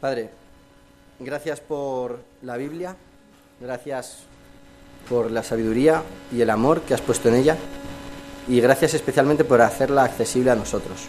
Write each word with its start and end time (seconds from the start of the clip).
Padre, 0.00 0.28
gracias 1.18 1.60
por 1.60 2.20
la 2.42 2.58
Biblia, 2.58 2.94
gracias 3.58 4.18
por 5.08 5.30
la 5.30 5.42
sabiduría 5.42 6.02
y 6.30 6.42
el 6.42 6.50
amor 6.50 6.82
que 6.82 6.92
has 6.92 7.00
puesto 7.00 7.30
en 7.30 7.36
ella 7.36 7.56
y 8.46 8.60
gracias 8.60 8.92
especialmente 8.92 9.44
por 9.44 9.62
hacerla 9.62 10.04
accesible 10.04 10.50
a 10.50 10.54
nosotros. 10.54 11.06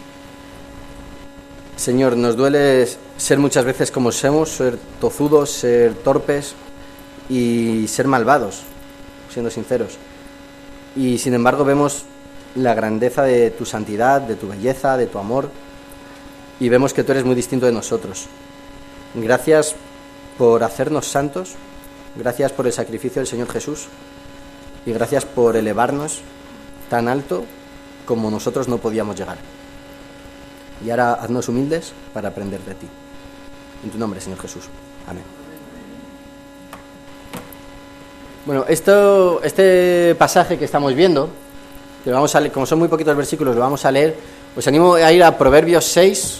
Señor, 1.76 2.16
nos 2.16 2.34
duele 2.34 2.88
ser 3.18 3.38
muchas 3.38 3.66
veces 3.66 3.90
como 3.90 4.10
somos, 4.10 4.48
ser 4.48 4.78
tozudos, 5.02 5.50
ser 5.50 5.92
torpes 5.92 6.54
y 7.28 7.86
ser 7.88 8.06
malvados, 8.06 8.62
siendo 9.30 9.50
sinceros. 9.50 9.98
Y 10.96 11.18
sin 11.18 11.34
embargo 11.34 11.62
vemos 11.62 12.04
la 12.54 12.72
grandeza 12.72 13.22
de 13.22 13.50
tu 13.50 13.66
santidad, 13.66 14.22
de 14.22 14.36
tu 14.36 14.48
belleza, 14.48 14.96
de 14.96 15.06
tu 15.08 15.18
amor, 15.18 15.50
y 16.58 16.70
vemos 16.70 16.94
que 16.94 17.04
tú 17.04 17.12
eres 17.12 17.26
muy 17.26 17.34
distinto 17.34 17.66
de 17.66 17.72
nosotros. 17.72 18.28
Gracias 19.14 19.74
por 20.36 20.62
hacernos 20.62 21.06
santos, 21.08 21.54
gracias 22.14 22.52
por 22.52 22.66
el 22.66 22.72
sacrificio 22.72 23.20
del 23.20 23.26
Señor 23.26 23.50
Jesús 23.50 23.86
y 24.84 24.92
gracias 24.92 25.24
por 25.24 25.56
elevarnos 25.56 26.20
tan 26.90 27.08
alto 27.08 27.44
como 28.04 28.30
nosotros 28.30 28.68
no 28.68 28.78
podíamos 28.78 29.16
llegar. 29.16 29.38
Y 30.84 30.90
ahora 30.90 31.14
haznos 31.14 31.48
humildes 31.48 31.92
para 32.12 32.28
aprender 32.28 32.60
de 32.60 32.74
ti. 32.74 32.86
En 33.82 33.90
tu 33.90 33.98
nombre, 33.98 34.20
Señor 34.20 34.40
Jesús. 34.40 34.64
Amén. 35.08 35.24
Bueno, 38.46 38.64
esto, 38.68 39.42
este 39.42 40.14
pasaje 40.16 40.56
que 40.56 40.64
estamos 40.64 40.94
viendo, 40.94 41.28
que 42.04 42.10
vamos 42.10 42.34
a 42.34 42.40
leer, 42.40 42.52
como 42.52 42.66
son 42.66 42.78
muy 42.78 42.88
poquitos 42.88 43.16
versículos, 43.16 43.54
lo 43.54 43.60
vamos 43.60 43.84
a 43.84 43.90
leer. 43.90 44.16
Os 44.56 44.66
animo 44.68 44.94
a 44.94 45.12
ir 45.12 45.22
a 45.24 45.36
Proverbios 45.36 45.84
6, 45.86 46.38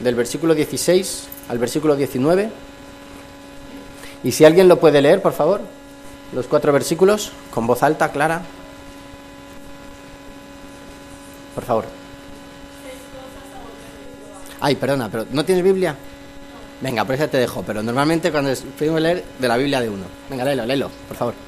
del 0.00 0.14
versículo 0.14 0.54
16 0.54 1.35
al 1.48 1.58
versículo 1.58 1.96
19. 1.96 2.50
Y 4.24 4.32
si 4.32 4.44
alguien 4.44 4.68
lo 4.68 4.80
puede 4.80 5.00
leer, 5.00 5.22
por 5.22 5.32
favor, 5.32 5.60
los 6.32 6.46
cuatro 6.46 6.72
versículos, 6.72 7.32
con 7.50 7.66
voz 7.66 7.82
alta, 7.82 8.10
clara. 8.10 8.42
Por 11.54 11.64
favor. 11.64 11.84
Ay, 14.60 14.74
perdona, 14.76 15.08
pero 15.08 15.26
¿no 15.30 15.44
tienes 15.44 15.62
Biblia? 15.62 15.94
Venga, 16.80 17.04
por 17.04 17.14
eso 17.14 17.28
te 17.28 17.38
dejo, 17.38 17.62
pero 17.62 17.82
normalmente 17.82 18.30
cuando 18.30 18.52
pedimos 18.78 19.00
leer 19.00 19.24
de 19.38 19.48
la 19.48 19.56
Biblia 19.56 19.80
de 19.80 19.88
uno. 19.88 20.04
Venga, 20.28 20.44
léelo, 20.44 20.66
léelo, 20.66 20.90
por 21.08 21.16
favor. 21.16 21.45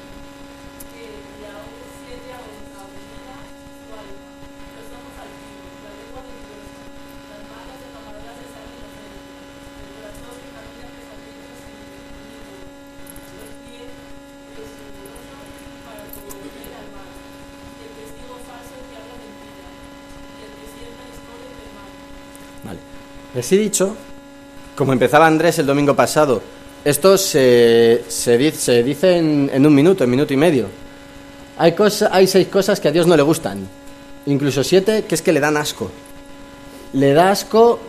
He 23.51 23.57
dicho, 23.57 23.95
como 24.75 24.93
empezaba 24.93 25.27
Andrés 25.27 25.59
el 25.59 25.65
domingo 25.65 25.95
pasado, 25.95 26.41
esto 26.85 27.17
se, 27.17 28.03
se, 28.07 28.37
di- 28.37 28.51
se 28.51 28.83
dice 28.83 29.17
en, 29.17 29.49
en 29.53 29.65
un 29.65 29.73
minuto, 29.75 30.03
en 30.03 30.09
minuto 30.09 30.33
y 30.33 30.37
medio. 30.37 30.67
Hay, 31.57 31.75
hay 32.11 32.27
seis 32.27 32.47
cosas 32.47 32.79
que 32.79 32.87
a 32.87 32.91
Dios 32.91 33.05
no 33.05 33.17
le 33.17 33.23
gustan, 33.23 33.67
incluso 34.25 34.63
siete 34.63 35.03
que 35.07 35.15
es 35.15 35.21
que 35.21 35.33
le 35.33 35.39
dan 35.39 35.57
asco. 35.57 35.91
Le 36.93 37.13
da 37.13 37.31
asco 37.31 37.79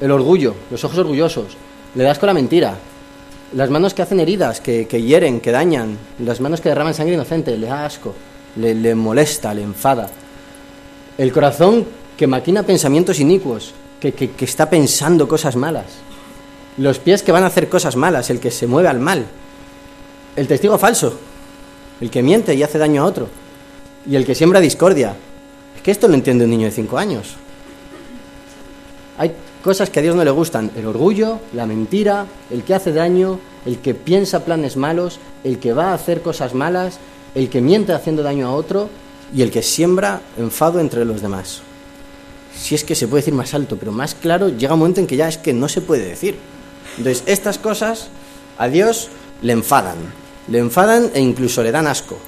el 0.00 0.10
orgullo, 0.10 0.54
los 0.70 0.82
ojos 0.84 0.98
orgullosos, 0.98 1.56
le 1.94 2.04
da 2.04 2.12
asco 2.12 2.26
la 2.26 2.34
mentira, 2.34 2.76
las 3.54 3.68
manos 3.70 3.94
que 3.94 4.02
hacen 4.02 4.20
heridas, 4.20 4.60
que, 4.60 4.86
que 4.86 5.02
hieren, 5.02 5.40
que 5.40 5.50
dañan, 5.50 5.98
las 6.20 6.40
manos 6.40 6.60
que 6.60 6.68
derraman 6.68 6.94
sangre 6.94 7.14
inocente, 7.14 7.56
le 7.56 7.66
da 7.66 7.84
asco, 7.86 8.14
le, 8.56 8.74
le 8.74 8.94
molesta, 8.94 9.52
le 9.54 9.62
enfada. 9.62 10.08
El 11.16 11.32
corazón 11.32 11.84
que 12.16 12.26
maquina 12.28 12.62
pensamientos 12.62 13.18
inicuos, 13.18 13.72
que, 14.00 14.30
está 14.40 14.70
pensando 14.70 15.28
cosas 15.28 15.56
malas. 15.56 15.86
Los 16.76 16.98
pies 16.98 17.22
que 17.22 17.32
van 17.32 17.44
a 17.44 17.48
hacer 17.48 17.68
cosas 17.68 17.96
malas, 17.96 18.30
el 18.30 18.40
que 18.40 18.50
se 18.50 18.66
mueve 18.66 18.88
al 18.88 19.00
mal. 19.00 19.26
El 20.36 20.46
testigo 20.46 20.78
falso, 20.78 21.18
el 22.00 22.10
que 22.10 22.22
miente 22.22 22.54
y 22.54 22.62
hace 22.62 22.78
daño 22.78 23.02
a 23.02 23.06
otro. 23.06 23.28
Y 24.08 24.14
el 24.14 24.24
que 24.24 24.34
siembra 24.34 24.60
discordia. 24.60 25.16
Es 25.76 25.82
que 25.82 25.90
esto 25.90 26.06
lo 26.06 26.14
entiende 26.14 26.44
un 26.44 26.50
niño 26.50 26.66
de 26.66 26.72
cinco 26.72 26.98
años. 26.98 27.34
Hay 29.18 29.32
cosas 29.62 29.90
que 29.90 29.98
a 29.98 30.02
Dios 30.02 30.14
no 30.14 30.24
le 30.24 30.30
gustan. 30.30 30.70
El 30.76 30.86
orgullo, 30.86 31.40
la 31.52 31.66
mentira, 31.66 32.26
el 32.50 32.62
que 32.62 32.74
hace 32.74 32.92
daño, 32.92 33.40
el 33.66 33.78
que 33.78 33.94
piensa 33.94 34.44
planes 34.44 34.76
malos, 34.76 35.18
el 35.42 35.58
que 35.58 35.72
va 35.72 35.90
a 35.90 35.94
hacer 35.94 36.22
cosas 36.22 36.54
malas, 36.54 37.00
el 37.34 37.50
que 37.50 37.60
miente 37.60 37.92
haciendo 37.92 38.22
daño 38.22 38.46
a 38.46 38.52
otro 38.52 38.88
y 39.34 39.42
el 39.42 39.50
que 39.50 39.62
siembra 39.62 40.22
enfado 40.36 40.78
entre 40.78 41.04
los 41.04 41.20
demás. 41.20 41.62
Si 42.60 42.74
es 42.74 42.84
que 42.84 42.94
se 42.94 43.06
puede 43.06 43.22
decir 43.22 43.34
más 43.34 43.54
alto, 43.54 43.76
pero 43.76 43.92
más 43.92 44.14
claro, 44.14 44.48
llega 44.48 44.74
un 44.74 44.80
momento 44.80 45.00
en 45.00 45.06
que 45.06 45.16
ya 45.16 45.28
es 45.28 45.38
que 45.38 45.52
no 45.52 45.68
se 45.68 45.80
puede 45.80 46.04
decir. 46.04 46.36
Entonces, 46.96 47.22
estas 47.26 47.58
cosas 47.58 48.08
a 48.58 48.68
Dios 48.68 49.08
le 49.42 49.52
enfadan. 49.52 49.96
Le 50.48 50.58
enfadan 50.58 51.10
e 51.14 51.20
incluso 51.20 51.62
le 51.62 51.70
dan 51.70 51.86
asco. 51.86 52.18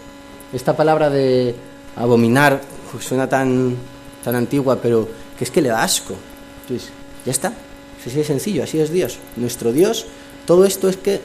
Esta 0.53 0.77
palabra 0.77 1.11
de 1.11 1.55
abominar 1.97 2.61
pues, 2.91 3.05
suena 3.05 3.29
tan, 3.29 3.77
tan 4.25 4.35
antigua, 4.35 4.79
pero 4.81 5.09
que 5.37 5.45
es 5.45 5.51
que 5.51 5.61
le 5.61 5.71
da 5.71 5.83
asco. 5.83 6.15
Entonces, 6.63 6.91
ya 7.27 7.33
está. 7.33 7.53
Es 8.01 8.07
así 8.07 8.17
de 8.17 8.25
sencillo, 8.25 8.63
así 8.63 8.79
es 8.79 8.91
Dios. 8.91 9.19
Nuestro 9.37 9.73
Dios, 9.73 10.07
todo 10.47 10.65
esto 10.65 10.89
es 10.89 10.97
que 10.97 11.21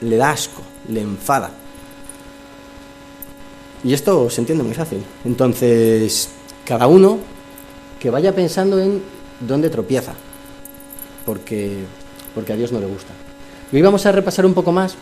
le 0.00 0.16
da 0.16 0.30
asco, 0.30 0.62
le 0.88 1.00
enfada. 1.00 1.50
Y 3.82 3.94
esto 3.94 4.28
se 4.28 4.40
entiende 4.40 4.64
muy 4.64 4.74
fácil. 4.74 5.02
Entonces, 5.24 6.28
cada 6.64 6.86
uno 6.86 7.18
que 8.00 8.10
vaya 8.10 8.34
pensando 8.34 8.80
en 8.80 9.02
dónde 9.40 9.68
tropieza, 9.70 10.14
porque, 11.26 11.84
porque 12.34 12.54
a 12.54 12.56
Dios 12.56 12.72
no 12.72 12.80
le 12.80 12.86
gusta. 12.86 13.12
Y 13.70 13.76
hoy 13.76 13.82
vamos 13.82 14.04
a 14.06 14.12
repasar 14.12 14.46
un 14.46 14.54
poco 14.54 14.72
más 14.72 14.96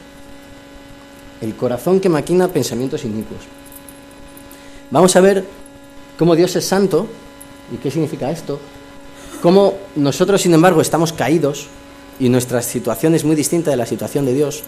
el 1.41 1.55
corazón 1.55 2.01
que 2.01 2.09
maquina 2.09 2.49
pensamientos 2.49 3.05
inicuos. 3.05 3.41
Vamos 4.91 5.15
a 5.17 5.21
ver 5.21 5.45
cómo 6.19 6.35
Dios 6.35 6.57
es 6.57 6.67
santo 6.67 7.07
y 7.73 7.77
qué 7.77 7.91
significa 7.91 8.31
esto, 8.31 8.59
cómo 9.41 9.75
nosotros, 9.95 10.43
sin 10.43 10.55
embargo, 10.55 10.81
estamos 10.81 11.13
caídos 11.13 11.69
y 12.19 12.29
nuestra 12.29 12.63
situación 12.63 13.15
es 13.15 13.25
muy 13.25 13.37
distinta 13.37 13.71
de 13.71 13.77
la 13.77 13.87
situación 13.87 14.27
de 14.27 14.35
Dios. 14.35 14.65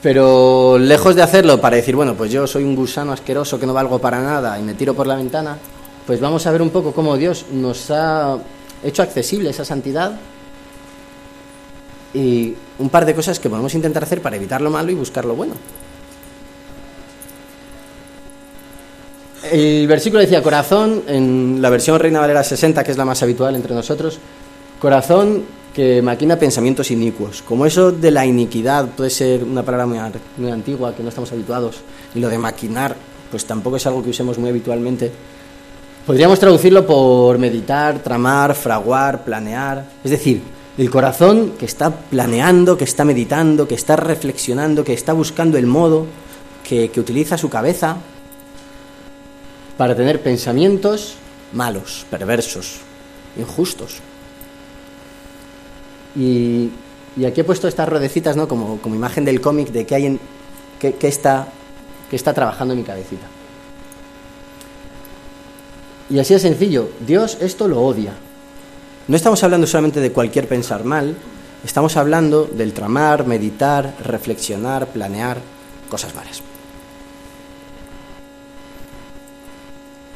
Pero 0.00 0.78
lejos 0.78 1.14
de 1.14 1.22
hacerlo 1.22 1.60
para 1.60 1.76
decir, 1.76 1.96
bueno, 1.96 2.14
pues 2.14 2.30
yo 2.30 2.46
soy 2.46 2.62
un 2.64 2.76
gusano 2.76 3.12
asqueroso 3.12 3.58
que 3.58 3.66
no 3.66 3.74
valgo 3.74 3.98
para 3.98 4.22
nada 4.22 4.58
y 4.58 4.62
me 4.62 4.74
tiro 4.74 4.94
por 4.94 5.06
la 5.06 5.16
ventana, 5.16 5.58
pues 6.08 6.20
vamos 6.20 6.46
a 6.46 6.52
ver 6.52 6.62
un 6.62 6.70
poco 6.70 6.92
cómo 6.92 7.18
Dios 7.18 7.44
nos 7.52 7.90
ha 7.90 8.38
hecho 8.82 9.02
accesible 9.02 9.50
esa 9.50 9.66
santidad 9.66 10.18
y 12.14 12.54
un 12.78 12.88
par 12.88 13.04
de 13.04 13.14
cosas 13.14 13.38
que 13.38 13.50
podemos 13.50 13.74
intentar 13.74 14.04
hacer 14.04 14.22
para 14.22 14.36
evitar 14.36 14.62
lo 14.62 14.70
malo 14.70 14.90
y 14.90 14.94
buscar 14.94 15.26
lo 15.26 15.34
bueno. 15.36 15.52
El 19.52 19.86
versículo 19.86 20.22
decía 20.22 20.42
corazón, 20.42 21.02
en 21.08 21.60
la 21.60 21.68
versión 21.68 22.00
Reina 22.00 22.20
Valera 22.20 22.42
60, 22.42 22.82
que 22.84 22.90
es 22.90 22.96
la 22.96 23.04
más 23.04 23.22
habitual 23.22 23.54
entre 23.54 23.74
nosotros, 23.74 24.18
corazón 24.80 25.44
que 25.74 26.00
maquina 26.00 26.38
pensamientos 26.38 26.90
inicuos. 26.90 27.42
Como 27.42 27.66
eso 27.66 27.92
de 27.92 28.10
la 28.10 28.24
iniquidad 28.24 28.86
puede 28.96 29.10
ser 29.10 29.44
una 29.44 29.62
palabra 29.62 29.84
muy, 29.84 29.98
muy 30.38 30.50
antigua 30.50 30.94
que 30.96 31.02
no 31.02 31.10
estamos 31.10 31.30
habituados, 31.32 31.82
y 32.14 32.18
lo 32.18 32.30
de 32.30 32.38
maquinar, 32.38 32.96
pues 33.30 33.44
tampoco 33.44 33.76
es 33.76 33.86
algo 33.86 34.02
que 34.02 34.08
usemos 34.08 34.38
muy 34.38 34.48
habitualmente. 34.48 35.12
Podríamos 36.08 36.40
traducirlo 36.40 36.86
por 36.86 37.36
meditar, 37.36 37.98
tramar, 37.98 38.54
fraguar, 38.54 39.24
planear. 39.24 39.84
Es 40.02 40.10
decir, 40.10 40.40
el 40.78 40.88
corazón 40.88 41.52
que 41.58 41.66
está 41.66 41.94
planeando, 41.94 42.78
que 42.78 42.84
está 42.84 43.04
meditando, 43.04 43.68
que 43.68 43.74
está 43.74 43.94
reflexionando, 43.94 44.84
que 44.84 44.94
está 44.94 45.12
buscando 45.12 45.58
el 45.58 45.66
modo, 45.66 46.06
que, 46.66 46.90
que 46.90 46.98
utiliza 46.98 47.36
su 47.36 47.50
cabeza 47.50 47.98
para 49.76 49.94
tener 49.94 50.22
pensamientos 50.22 51.16
malos, 51.52 52.06
perversos, 52.08 52.78
injustos. 53.38 53.98
Y, 56.16 56.70
aquí 57.26 57.42
he 57.42 57.44
puesto 57.44 57.68
estas 57.68 57.86
ruedecitas 57.86 58.34
¿no? 58.34 58.48
como, 58.48 58.78
como 58.78 58.94
imagen 58.94 59.26
del 59.26 59.42
cómic 59.42 59.68
de 59.72 59.84
que 59.84 59.94
hay 59.94 60.06
en, 60.06 60.20
que 60.80 60.96
está, 61.02 61.48
está 62.10 62.32
trabajando 62.32 62.74
mi 62.74 62.82
cabecita. 62.82 63.26
Y 66.10 66.18
así 66.18 66.34
de 66.34 66.40
sencillo, 66.40 66.90
Dios 67.06 67.38
esto 67.40 67.68
lo 67.68 67.82
odia. 67.82 68.12
No 69.08 69.16
estamos 69.16 69.42
hablando 69.42 69.66
solamente 69.66 70.00
de 70.00 70.12
cualquier 70.12 70.48
pensar 70.48 70.84
mal, 70.84 71.14
estamos 71.64 71.96
hablando 71.96 72.44
del 72.44 72.72
tramar, 72.72 73.26
meditar, 73.26 73.94
reflexionar, 74.04 74.88
planear 74.88 75.38
cosas 75.88 76.14
malas. 76.14 76.42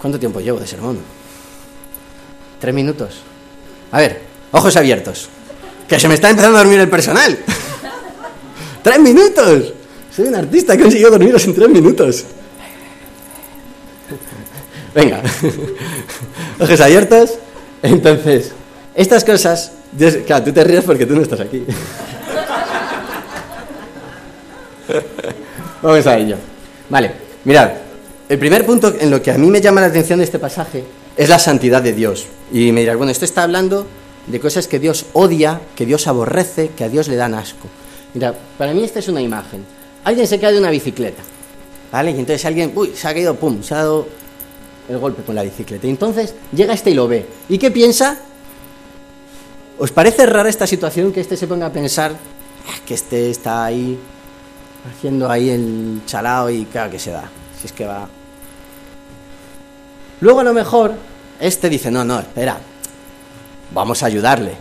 ¿Cuánto 0.00 0.18
tiempo 0.18 0.40
llevo 0.40 0.58
de 0.58 0.66
sermón? 0.66 0.98
¿Tres 2.58 2.74
minutos? 2.74 3.20
A 3.92 3.98
ver, 3.98 4.20
ojos 4.50 4.76
abiertos. 4.76 5.28
que 5.88 6.00
se 6.00 6.08
me 6.08 6.14
está 6.14 6.30
empezando 6.30 6.58
a 6.58 6.62
dormir 6.62 6.80
el 6.80 6.88
personal. 6.88 7.38
¡Tres 8.82 8.98
minutos! 8.98 9.72
Soy 10.14 10.26
un 10.26 10.34
artista, 10.34 10.74
he 10.74 10.78
conseguido 10.78 11.10
dormiros 11.10 11.44
en 11.44 11.54
tres 11.54 11.68
minutos. 11.68 12.24
Venga, 14.94 15.22
ojos 16.60 16.80
abiertos. 16.80 17.34
Entonces, 17.82 18.52
estas 18.94 19.24
cosas, 19.24 19.72
claro, 20.26 20.44
tú 20.44 20.52
te 20.52 20.62
ríes 20.64 20.84
porque 20.84 21.06
tú 21.06 21.16
no 21.16 21.22
estás 21.22 21.40
aquí. 21.40 21.64
Vamos 25.82 26.06
a 26.06 26.18
ello. 26.18 26.36
Vale, 26.88 27.12
mirad, 27.44 27.70
el 28.28 28.38
primer 28.38 28.64
punto 28.64 28.94
en 28.98 29.10
lo 29.10 29.20
que 29.20 29.30
a 29.30 29.38
mí 29.38 29.48
me 29.48 29.60
llama 29.60 29.80
la 29.80 29.88
atención 29.88 30.18
de 30.18 30.24
este 30.24 30.38
pasaje 30.38 30.84
es 31.16 31.28
la 31.28 31.38
santidad 31.38 31.82
de 31.82 31.92
Dios. 31.92 32.26
Y 32.52 32.72
me 32.72 32.80
dirás, 32.80 32.96
bueno, 32.96 33.10
esto 33.10 33.24
está 33.24 33.42
hablando 33.42 33.86
de 34.26 34.40
cosas 34.40 34.68
que 34.68 34.78
Dios 34.78 35.06
odia, 35.12 35.60
que 35.74 35.86
Dios 35.86 36.06
aborrece, 36.06 36.70
que 36.76 36.84
a 36.84 36.88
Dios 36.88 37.08
le 37.08 37.16
dan 37.16 37.34
asco. 37.34 37.68
Mira, 38.14 38.34
para 38.58 38.72
mí 38.72 38.84
esta 38.84 39.00
es 39.00 39.08
una 39.08 39.20
imagen. 39.20 39.64
Alguien 40.04 40.26
se 40.26 40.38
cae 40.38 40.52
de 40.52 40.58
una 40.58 40.70
bicicleta, 40.70 41.22
¿vale? 41.90 42.10
Y 42.10 42.18
entonces 42.18 42.44
alguien, 42.44 42.72
uy, 42.74 42.92
se 42.94 43.08
ha 43.08 43.14
caído, 43.14 43.34
pum, 43.34 43.62
se 43.62 43.74
ha 43.74 43.78
dado 43.78 44.06
el 44.88 44.99
golpe 44.99 45.23
con 45.23 45.34
la 45.34 45.43
bicicleta. 45.43 45.87
Y 45.87 45.90
entonces 45.90 46.34
llega 46.52 46.75
este 46.75 46.90
y 46.90 46.94
lo 46.94 47.08
ve. 47.08 47.26
¿Y 47.49 47.58
qué 47.58 47.70
piensa? 47.70 48.19
¿Os 49.79 49.90
parece 49.90 50.26
rara 50.26 50.49
esta 50.49 50.67
situación 50.67 51.12
que 51.12 51.20
este 51.20 51.37
se 51.37 51.46
ponga 51.46 51.67
a 51.67 51.73
pensar 51.73 52.12
ah, 52.12 52.81
que 52.87 52.94
este 52.94 53.31
está 53.31 53.64
ahí 53.64 53.99
haciendo 54.90 55.31
ahí 55.31 55.50
el 55.50 56.02
chalao 56.06 56.50
y 56.50 56.64
claro 56.67 56.90
que 56.90 56.99
se 56.99 57.11
da? 57.11 57.25
Si 57.61 57.67
es 57.67 57.73
que 57.73 57.87
va. 57.87 58.08
Luego 60.20 60.40
a 60.40 60.44
lo 60.44 60.52
mejor 60.52 60.94
este 61.40 61.69
dice, 61.69 61.90
no, 61.90 62.05
no, 62.05 62.20
espera, 62.20 62.58
vamos 63.75 64.02
a 64.02 64.06
ayudarle. 64.06 64.55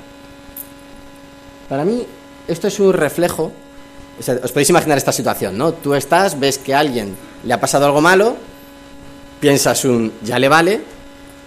Para 1.70 1.86
mí 1.86 2.06
esto 2.48 2.68
es 2.68 2.80
un 2.80 2.94
reflejo, 2.94 3.52
os 4.20 4.52
podéis 4.52 4.70
imaginar 4.70 4.98
esta 4.98 5.12
situación, 5.12 5.58
¿no? 5.58 5.74
Tú 5.74 5.94
estás, 5.94 6.40
ves 6.40 6.58
que 6.58 6.74
a 6.74 6.80
alguien 6.80 7.16
le 7.44 7.54
ha 7.54 7.60
pasado 7.60 7.86
algo 7.86 8.02
malo, 8.02 8.36
piensas 9.42 9.84
un, 9.84 10.14
ya 10.24 10.40
le 10.40 10.48
vale, 10.48 10.82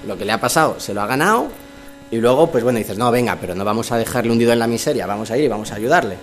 lo 0.06 0.18
que 0.18 0.26
le 0.26 0.32
ha 0.32 0.40
pasado 0.40 0.78
se 0.78 0.92
lo 0.92 1.00
ha 1.00 1.06
ganado, 1.06 1.48
y 2.10 2.16
luego, 2.18 2.50
pues 2.50 2.62
bueno, 2.62 2.78
dices, 2.78 2.98
no, 2.98 3.10
venga, 3.10 3.38
pero 3.40 3.54
no 3.54 3.64
vamos 3.64 3.90
a 3.90 3.96
dejarle 3.96 4.30
hundido 4.30 4.52
en 4.52 4.58
la 4.58 4.66
miseria, 4.66 5.06
vamos 5.06 5.30
a 5.30 5.38
ir 5.38 5.44
y 5.44 5.48
vamos 5.48 5.72
a 5.72 5.76
ayudarle. 5.76 6.16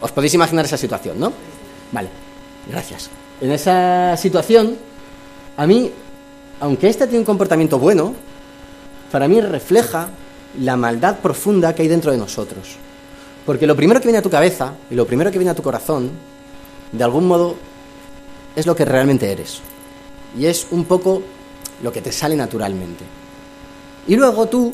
Os 0.00 0.10
podéis 0.12 0.34
imaginar 0.34 0.64
esa 0.64 0.76
situación, 0.76 1.20
¿no? 1.20 1.32
Vale, 1.92 2.08
gracias. 2.66 3.08
En 3.40 3.52
esa 3.52 4.16
situación, 4.16 4.76
a 5.56 5.66
mí, 5.66 5.90
aunque 6.60 6.88
este 6.88 7.06
tiene 7.06 7.20
un 7.20 7.24
comportamiento 7.24 7.78
bueno, 7.78 8.14
para 9.12 9.28
mí 9.28 9.40
refleja 9.40 10.08
la 10.60 10.76
maldad 10.76 11.18
profunda 11.20 11.74
que 11.74 11.82
hay 11.82 11.88
dentro 11.88 12.10
de 12.10 12.18
nosotros. 12.18 12.76
Porque 13.44 13.66
lo 13.66 13.76
primero 13.76 14.00
que 14.00 14.08
viene 14.08 14.18
a 14.18 14.22
tu 14.22 14.30
cabeza 14.30 14.74
y 14.90 14.94
lo 14.94 15.06
primero 15.06 15.30
que 15.30 15.38
viene 15.38 15.52
a 15.52 15.54
tu 15.54 15.62
corazón, 15.62 16.10
de 16.92 17.04
algún 17.04 17.28
modo, 17.28 17.54
es 18.56 18.66
lo 18.66 18.74
que 18.74 18.84
realmente 18.84 19.30
eres. 19.30 19.60
Y 20.38 20.46
es 20.46 20.66
un 20.70 20.84
poco 20.84 21.22
lo 21.82 21.92
que 21.92 22.00
te 22.00 22.12
sale 22.12 22.36
naturalmente. 22.36 23.04
Y 24.06 24.16
luego 24.16 24.46
tú, 24.46 24.72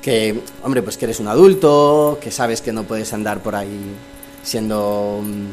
que, 0.00 0.42
hombre, 0.62 0.82
pues 0.82 0.96
que 0.96 1.06
eres 1.06 1.20
un 1.20 1.28
adulto, 1.28 2.18
que 2.20 2.30
sabes 2.30 2.60
que 2.60 2.72
no 2.72 2.84
puedes 2.84 3.12
andar 3.12 3.42
por 3.42 3.54
ahí 3.54 3.94
siendo 4.42 5.16
un, 5.18 5.50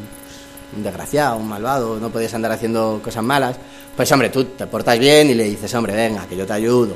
desgraciado, 0.76 1.36
un 1.36 1.48
malvado, 1.48 1.98
no 2.00 2.10
puedes 2.10 2.32
andar 2.34 2.52
haciendo 2.52 3.00
cosas 3.02 3.22
malas, 3.22 3.56
pues 3.96 4.10
hombre, 4.12 4.30
tú 4.30 4.44
te 4.44 4.66
portas 4.66 4.98
bien 4.98 5.30
y 5.30 5.34
le 5.34 5.44
dices, 5.44 5.72
hombre, 5.74 5.94
venga, 5.94 6.26
que 6.26 6.36
yo 6.36 6.46
te 6.46 6.52
ayudo. 6.52 6.94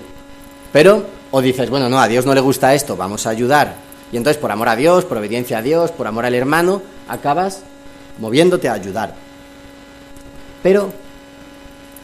Pero, 0.73 1.05
o 1.31 1.41
dices, 1.41 1.69
bueno, 1.71 1.89
no, 1.89 2.01
a 2.01 2.09
Dios 2.09 2.27
no 2.27 2.35
le 2.35 2.41
gusta 2.41 2.75
esto, 2.75 2.97
vamos 2.97 3.27
a 3.27 3.31
ayudar 3.31 3.89
y 4.11 4.17
entonces, 4.17 4.41
por 4.41 4.51
amor 4.51 4.69
a 4.69 4.77
Dios, 4.77 5.05
por 5.05 5.19
obediencia 5.19 5.59
a 5.59 5.63
Dios, 5.63 5.91
por 5.91 6.07
amor 6.07 6.25
al 6.25 6.35
hermano, 6.35 6.83
acabas 7.09 7.63
moviéndote 8.19 8.69
a 8.69 8.73
ayudar. 8.73 9.15
Pero 10.63 10.93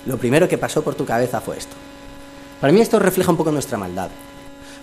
lo 0.07 0.17
primero 0.19 0.49
que 0.49 0.59
pasó 0.59 0.83
por 0.83 0.95
tu 0.95 1.05
cabeza 1.05 1.41
fue 1.41 1.59
esto. 1.59 1.75
Para 2.61 2.73
mí 2.73 2.81
esto 2.81 2.99
refleja 2.99 3.31
un 3.31 3.37
poco 3.37 3.53
nuestra 3.53 3.79
maldad. 3.79 4.11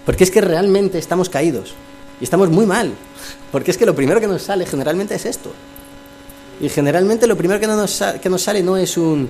Porque 0.06 0.24
es 0.24 0.32
que 0.32 0.42
realmente 0.42 0.98
estamos 0.98 1.30
caídos. 1.30 1.74
Y 2.20 2.24
estamos 2.24 2.50
muy 2.50 2.66
mal. 2.66 2.94
Porque 3.52 3.72
es 3.72 3.78
que 3.78 3.86
lo 3.86 3.96
primero 3.96 4.20
que 4.20 4.28
nos 4.28 4.44
sale 4.44 4.66
generalmente 4.66 5.16
es 5.16 5.26
esto. 5.26 5.52
Y 6.60 6.70
generalmente 6.70 7.28
lo 7.28 7.36
primero 7.36 7.60
que, 7.60 7.68
que 8.20 8.30
nos 8.30 8.42
sale 8.42 8.62
no 8.64 8.78
es 8.78 8.98
un... 8.98 9.30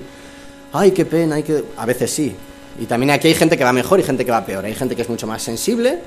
Ay, 0.72 0.92
qué 0.92 1.04
pena, 1.04 1.36
hay 1.36 1.42
que... 1.42 1.64
A 1.76 1.86
veces 1.86 2.10
sí. 2.10 2.34
Y 2.78 2.86
también 2.86 3.10
aquí 3.10 3.28
hay 3.28 3.34
gente 3.34 3.56
que 3.56 3.64
va 3.64 3.72
mejor 3.72 4.00
y 4.00 4.02
gente 4.02 4.24
que 4.24 4.30
va 4.30 4.44
peor. 4.44 4.64
Hay 4.64 4.74
gente 4.74 4.96
que 4.96 5.02
es 5.02 5.08
mucho 5.08 5.26
más 5.26 5.42
sensible 5.42 6.00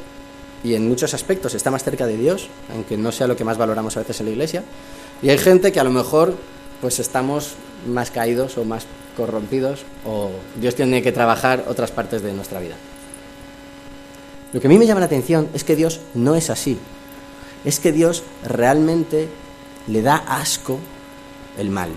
y 0.63 0.73
en 0.73 0.87
muchos 0.87 1.13
aspectos 1.13 1.53
está 1.53 1.69
más 1.69 1.83
cerca 1.83 2.07
de 2.07 2.17
Dios, 2.17 2.47
aunque 2.73 2.97
no 2.97 3.11
sea 3.11 3.27
lo 3.27 3.35
que 3.35 3.43
más 3.43 3.57
valoramos 3.57 3.95
a 3.97 3.99
veces 3.99 4.19
en 4.19 4.25
la 4.25 4.31
iglesia. 4.31 4.63
Y 5.21 5.29
hay 5.29 5.37
gente 5.37 5.71
que 5.71 5.79
a 5.79 5.83
lo 5.83 5.91
mejor 5.91 6.35
pues 6.81 6.99
estamos 6.99 7.53
más 7.87 8.09
caídos 8.09 8.57
o 8.57 8.65
más 8.65 8.85
corrompidos 9.15 9.83
o 10.05 10.31
Dios 10.59 10.75
tiene 10.75 11.01
que 11.01 11.11
trabajar 11.11 11.65
otras 11.67 11.91
partes 11.91 12.21
de 12.21 12.33
nuestra 12.33 12.59
vida. 12.59 12.75
Lo 14.53 14.61
que 14.61 14.67
a 14.67 14.69
mí 14.69 14.77
me 14.77 14.85
llama 14.85 15.01
la 15.01 15.07
atención 15.07 15.49
es 15.53 15.63
que 15.63 15.75
Dios 15.75 15.99
no 16.13 16.35
es 16.35 16.49
así. 16.49 16.77
Es 17.63 17.79
que 17.79 17.91
Dios 17.91 18.23
realmente 18.43 19.27
le 19.87 20.01
da 20.01 20.15
asco 20.15 20.79
el 21.57 21.69
mal. 21.69 21.89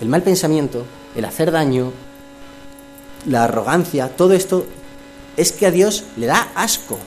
El 0.00 0.08
mal 0.08 0.22
pensamiento, 0.22 0.84
el 1.14 1.24
hacer 1.24 1.52
daño, 1.52 1.92
la 3.26 3.44
arrogancia, 3.44 4.08
todo 4.16 4.32
esto 4.32 4.66
es 5.36 5.52
que 5.52 5.66
a 5.66 5.70
Dios 5.70 6.04
le 6.16 6.26
da 6.26 6.48
asco. 6.54 6.98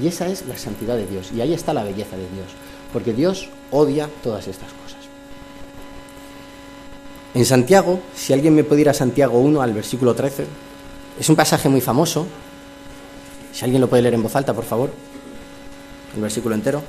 Y 0.00 0.08
esa 0.08 0.26
es 0.26 0.46
la 0.46 0.56
santidad 0.56 0.96
de 0.96 1.06
Dios. 1.06 1.30
Y 1.32 1.40
ahí 1.40 1.54
está 1.54 1.72
la 1.72 1.84
belleza 1.84 2.16
de 2.16 2.28
Dios. 2.30 2.48
Porque 2.92 3.12
Dios 3.12 3.48
odia 3.70 4.08
todas 4.22 4.48
estas 4.48 4.68
cosas. 4.68 4.83
En 7.34 7.44
Santiago, 7.44 8.00
si 8.14 8.32
alguien 8.32 8.54
me 8.54 8.64
puede 8.64 8.82
ir 8.82 8.88
a 8.88 8.94
Santiago 8.94 9.38
1 9.40 9.60
al 9.60 9.72
versículo 9.72 10.14
13, 10.14 10.46
es 11.18 11.28
un 11.28 11.36
pasaje 11.36 11.68
muy 11.68 11.80
famoso. 11.80 12.26
Si 13.52 13.64
alguien 13.64 13.80
lo 13.80 13.88
puede 13.88 14.02
leer 14.02 14.14
en 14.14 14.22
voz 14.22 14.34
alta, 14.36 14.54
por 14.54 14.64
favor. 14.64 14.90
El 16.14 16.22
versículo 16.22 16.54
entero. 16.54 16.82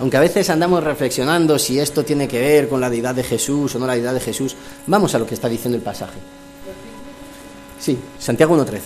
Aunque 0.00 0.16
a 0.16 0.20
veces 0.20 0.48
andamos 0.50 0.82
reflexionando 0.82 1.58
si 1.58 1.78
esto 1.78 2.04
tiene 2.04 2.26
que 2.26 2.40
ver 2.40 2.68
con 2.68 2.80
la 2.80 2.90
deidad 2.90 3.14
de 3.14 3.22
Jesús 3.22 3.74
o 3.74 3.78
no 3.78 3.86
la 3.86 3.94
deidad 3.94 4.14
de 4.14 4.20
Jesús, 4.20 4.56
vamos 4.86 5.14
a 5.14 5.18
lo 5.18 5.26
que 5.26 5.34
está 5.34 5.48
diciendo 5.48 5.76
el 5.76 5.82
pasaje. 5.82 6.18
Sí, 7.78 7.98
Santiago 8.18 8.56
1.13. 8.56 8.80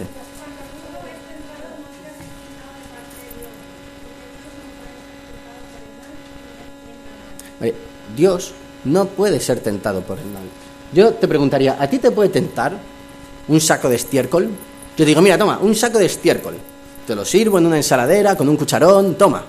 Dios 8.17 8.52
no 8.85 9.06
puede 9.06 9.40
ser 9.40 9.61
tentado 9.61 10.02
por 10.02 10.18
el 10.18 10.26
mal. 10.26 10.44
Yo 10.92 11.14
te 11.14 11.28
preguntaría, 11.28 11.76
¿a 11.78 11.88
ti 11.88 11.99
te 11.99 12.11
puede 12.11 12.30
tentar 12.30 12.73
un 13.49 13.61
saco 13.61 13.88
de 13.88 13.97
estiércol? 13.97 14.49
Yo 14.97 15.04
digo, 15.04 15.20
mira, 15.20 15.38
toma, 15.38 15.58
un 15.58 15.75
saco 15.75 15.99
de 15.99 16.06
estiércol. 16.06 16.54
Te 17.06 17.14
lo 17.14 17.25
sirvo 17.25 17.58
en 17.58 17.66
una 17.66 17.76
ensaladera, 17.76 18.37
con 18.37 18.49
un 18.49 18.56
cucharón, 18.56 19.14
toma. 19.14 19.44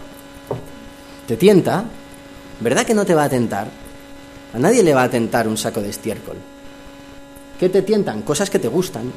¿Te 1.28 1.38
tienta? 1.38 1.84
¿Verdad 2.60 2.86
que 2.86 2.94
no 2.94 3.06
te 3.06 3.16
va 3.16 3.24
a 3.24 3.30
tentar? 3.30 3.68
A 4.54 4.60
nadie 4.60 4.84
le 4.84 4.94
va 4.94 5.04
a 5.04 5.10
tentar 5.10 5.48
un 5.48 5.58
saco 5.58 5.82
de 5.82 5.90
estiércol. 5.90 6.38
¿Qué 7.60 7.70
te 7.70 7.82
tientan? 7.82 8.22
Cosas 8.22 8.50
que 8.50 8.60
te 8.60 8.68
gustan. 8.68 9.12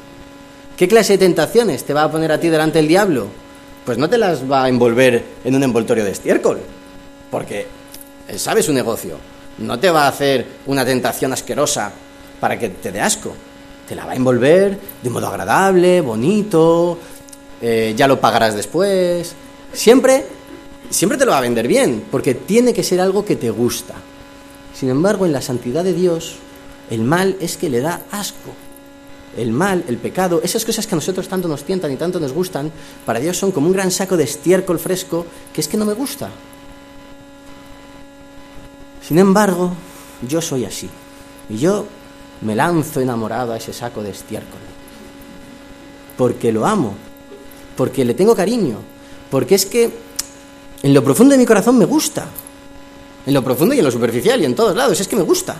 ¿Qué 0.77 0.87
clase 0.87 1.13
de 1.13 1.19
tentaciones 1.19 1.83
te 1.83 1.93
va 1.93 2.03
a 2.03 2.11
poner 2.11 2.31
a 2.31 2.39
ti 2.39 2.49
delante 2.49 2.79
el 2.79 2.87
diablo? 2.87 3.27
Pues 3.85 3.97
no 3.97 4.09
te 4.09 4.17
las 4.17 4.49
va 4.49 4.63
a 4.63 4.69
envolver 4.69 5.23
en 5.43 5.55
un 5.55 5.63
envoltorio 5.63 6.03
de 6.03 6.11
estiércol. 6.11 6.59
Porque 7.31 7.67
él 8.27 8.39
sabe 8.39 8.61
su 8.61 8.73
negocio. 8.73 9.17
No 9.59 9.79
te 9.79 9.89
va 9.89 10.05
a 10.05 10.09
hacer 10.09 10.45
una 10.65 10.83
tentación 10.83 11.33
asquerosa 11.33 11.91
para 12.39 12.57
que 12.57 12.69
te 12.69 12.91
dé 12.91 13.01
asco. 13.01 13.35
Te 13.87 13.95
la 13.95 14.05
va 14.05 14.13
a 14.13 14.15
envolver 14.15 14.77
de 15.01 15.09
modo 15.09 15.27
agradable, 15.27 16.01
bonito, 16.01 16.97
eh, 17.61 17.93
ya 17.95 18.07
lo 18.07 18.19
pagarás 18.19 18.55
después. 18.55 19.33
Siempre, 19.71 20.25
siempre 20.89 21.17
te 21.17 21.25
lo 21.25 21.31
va 21.31 21.37
a 21.37 21.41
vender 21.41 21.67
bien, 21.67 22.03
porque 22.09 22.33
tiene 22.33 22.73
que 22.73 22.83
ser 22.83 22.99
algo 22.99 23.23
que 23.25 23.35
te 23.35 23.49
gusta. 23.49 23.93
Sin 24.73 24.89
embargo, 24.89 25.25
en 25.25 25.33
la 25.33 25.41
santidad 25.41 25.83
de 25.83 25.93
Dios, 25.93 26.35
el 26.89 27.01
mal 27.01 27.37
es 27.39 27.57
que 27.57 27.69
le 27.69 27.79
da 27.81 28.01
asco. 28.11 28.51
El 29.37 29.51
mal, 29.51 29.83
el 29.87 29.97
pecado, 29.97 30.41
esas 30.43 30.63
cosas 30.63 30.85
que 30.85 30.93
a 30.95 30.97
nosotros 30.97 31.27
tanto 31.27 31.47
nos 31.47 31.63
tientan 31.63 31.91
y 31.91 31.95
tanto 31.95 32.19
nos 32.19 32.33
gustan, 32.33 32.71
para 33.05 33.19
Dios 33.19 33.37
son 33.37 33.51
como 33.51 33.67
un 33.67 33.73
gran 33.73 33.91
saco 33.91 34.15
de 34.15 34.25
estiércol 34.25 34.77
fresco 34.77 35.25
que 35.51 35.61
es 35.61 35.67
que 35.67 35.77
no 35.77 35.85
me 35.85 35.93
gusta. 35.93 36.29
Sin 39.05 39.19
embargo, 39.19 39.73
yo 40.27 40.41
soy 40.41 40.65
así. 40.65 40.89
Y 41.49 41.57
yo 41.57 41.85
me 42.41 42.55
lanzo 42.55 43.01
enamorado 43.01 43.53
a 43.53 43.57
ese 43.57 43.73
saco 43.73 44.01
de 44.01 44.11
estiércol. 44.11 44.59
Porque 46.17 46.51
lo 46.51 46.65
amo. 46.65 46.93
Porque 47.75 48.05
le 48.05 48.13
tengo 48.13 48.35
cariño. 48.35 48.77
Porque 49.29 49.55
es 49.55 49.65
que 49.65 49.91
en 50.81 50.93
lo 50.93 51.03
profundo 51.03 51.33
de 51.33 51.37
mi 51.37 51.45
corazón 51.45 51.77
me 51.77 51.85
gusta. 51.85 52.25
En 53.25 53.33
lo 53.33 53.43
profundo 53.43 53.73
y 53.73 53.79
en 53.79 53.85
lo 53.85 53.91
superficial 53.91 54.41
y 54.41 54.45
en 54.45 54.55
todos 54.55 54.75
lados. 54.75 54.99
Es 54.99 55.07
que 55.07 55.15
me 55.15 55.23
gusta. 55.23 55.57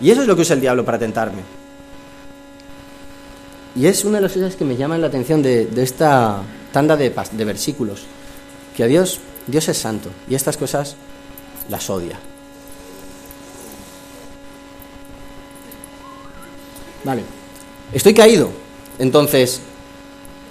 Y 0.00 0.10
eso 0.10 0.22
es 0.22 0.28
lo 0.28 0.36
que 0.36 0.42
usa 0.42 0.54
el 0.54 0.60
diablo 0.60 0.84
para 0.84 0.98
tentarme. 0.98 1.42
Y 3.74 3.86
es 3.86 4.04
una 4.04 4.18
de 4.18 4.22
las 4.22 4.32
cosas 4.32 4.54
que 4.54 4.64
me 4.64 4.76
llaman 4.76 5.00
la 5.00 5.06
atención 5.06 5.42
de, 5.42 5.68
esta 5.76 6.42
tanda 6.72 6.96
de, 6.96 7.10
de 7.32 7.44
versículos. 7.44 8.02
que 8.76 8.84
a 8.84 8.86
Dios, 8.86 9.18
Dios 9.46 9.68
es 9.68 9.78
santo 9.78 10.10
y 10.28 10.34
estas 10.34 10.56
cosas 10.56 10.96
las 11.68 11.88
odia. 11.88 12.18
Vale, 17.04 17.22
estoy 17.92 18.14
caído. 18.14 18.50
Entonces, 18.98 19.60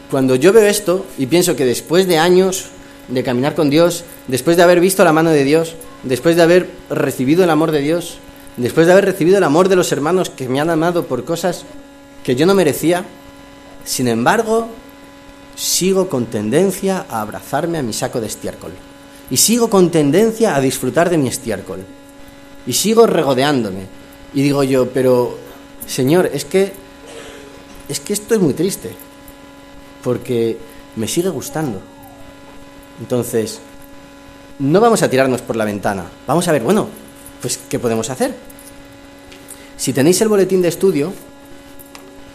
cuando 0.09 0.35
yo 0.35 0.51
veo 0.51 0.67
esto 0.67 1.05
y 1.17 1.27
pienso 1.27 1.55
que 1.55 1.65
después 1.65 2.07
de 2.07 2.17
años 2.17 2.65
de 3.07 3.23
caminar 3.23 3.55
con 3.55 3.69
Dios, 3.69 4.03
después 4.27 4.57
de 4.57 4.63
haber 4.63 4.79
visto 4.79 5.03
la 5.03 5.13
mano 5.13 5.29
de 5.29 5.43
Dios, 5.43 5.75
después 6.03 6.35
de 6.35 6.41
haber 6.41 6.69
recibido 6.89 7.43
el 7.43 7.49
amor 7.49 7.71
de 7.71 7.79
Dios, 7.79 8.17
después 8.57 8.87
de 8.87 8.93
haber 8.93 9.05
recibido 9.05 9.37
el 9.37 9.43
amor 9.43 9.69
de 9.69 9.75
los 9.75 9.91
hermanos 9.91 10.29
que 10.29 10.49
me 10.49 10.59
han 10.59 10.69
amado 10.69 11.05
por 11.05 11.23
cosas 11.23 11.63
que 12.23 12.35
yo 12.35 12.45
no 12.45 12.53
merecía, 12.53 13.05
sin 13.83 14.07
embargo, 14.07 14.69
sigo 15.55 16.09
con 16.09 16.25
tendencia 16.25 17.05
a 17.09 17.21
abrazarme 17.21 17.77
a 17.77 17.83
mi 17.83 17.93
saco 17.93 18.21
de 18.21 18.27
estiércol. 18.27 18.71
Y 19.29 19.37
sigo 19.37 19.69
con 19.69 19.91
tendencia 19.91 20.55
a 20.55 20.61
disfrutar 20.61 21.09
de 21.09 21.17
mi 21.17 21.29
estiércol. 21.29 21.85
Y 22.67 22.73
sigo 22.73 23.07
regodeándome. 23.07 23.85
Y 24.33 24.43
digo 24.43 24.63
yo, 24.63 24.89
pero, 24.89 25.37
Señor, 25.91 26.29
es 26.33 26.45
que, 26.45 26.71
es 27.89 27.99
que 27.99 28.13
esto 28.13 28.33
es 28.33 28.39
muy 28.39 28.53
triste. 28.53 28.95
Porque 30.01 30.57
me 30.95 31.05
sigue 31.05 31.27
gustando. 31.27 31.81
Entonces, 33.01 33.59
no 34.59 34.79
vamos 34.79 35.03
a 35.03 35.09
tirarnos 35.09 35.41
por 35.41 35.57
la 35.57 35.65
ventana. 35.65 36.05
Vamos 36.25 36.47
a 36.47 36.53
ver, 36.53 36.63
bueno, 36.63 36.87
pues, 37.41 37.59
¿qué 37.69 37.77
podemos 37.77 38.09
hacer? 38.09 38.33
Si 39.75 39.91
tenéis 39.91 40.21
el 40.21 40.29
boletín 40.29 40.61
de 40.61 40.69
estudio, 40.69 41.11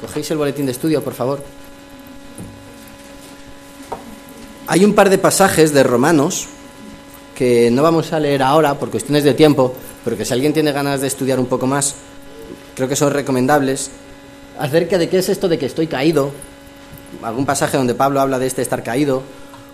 cogéis 0.03 0.31
el 0.31 0.37
boletín 0.37 0.67
de 0.67 0.73
estudio, 0.73 1.03
por 1.03 1.15
favor. 1.15 1.43
Hay 4.67 4.85
un 4.85 4.95
par 4.95 5.09
de 5.09 5.17
pasajes 5.17 5.73
de 5.73 5.83
Romanos 5.83 6.47
que 7.35 7.71
no 7.71 7.83
vamos 7.83 8.13
a 8.13 8.21
leer 8.21 8.43
ahora 8.43 8.79
por 8.79 8.91
cuestiones 8.91 9.25
de 9.25 9.33
tiempo, 9.33 9.75
pero 10.05 10.15
que 10.15 10.27
si 10.27 10.35
alguien 10.35 10.53
tiene 10.53 10.73
ganas 10.73 11.01
de 11.01 11.07
estudiar 11.07 11.41
un 11.41 11.47
poco 11.47 11.67
más, 11.67 11.95
creo 12.77 12.89
que 12.89 12.95
son 12.95 13.13
recomendables, 13.13 13.91
acerca 14.59 14.99
de 14.99 15.09
qué 15.09 15.19
es 15.19 15.29
esto 15.31 15.49
de 15.49 15.59
que 15.59 15.67
estoy 15.67 15.87
caído, 15.87 16.31
algún 17.23 17.47
pasaje 17.47 17.79
donde 17.79 17.95
Pablo 17.95 18.21
habla 18.21 18.39
de 18.39 18.47
este 18.47 18.63
estar 18.63 18.83
caído, 18.83 19.23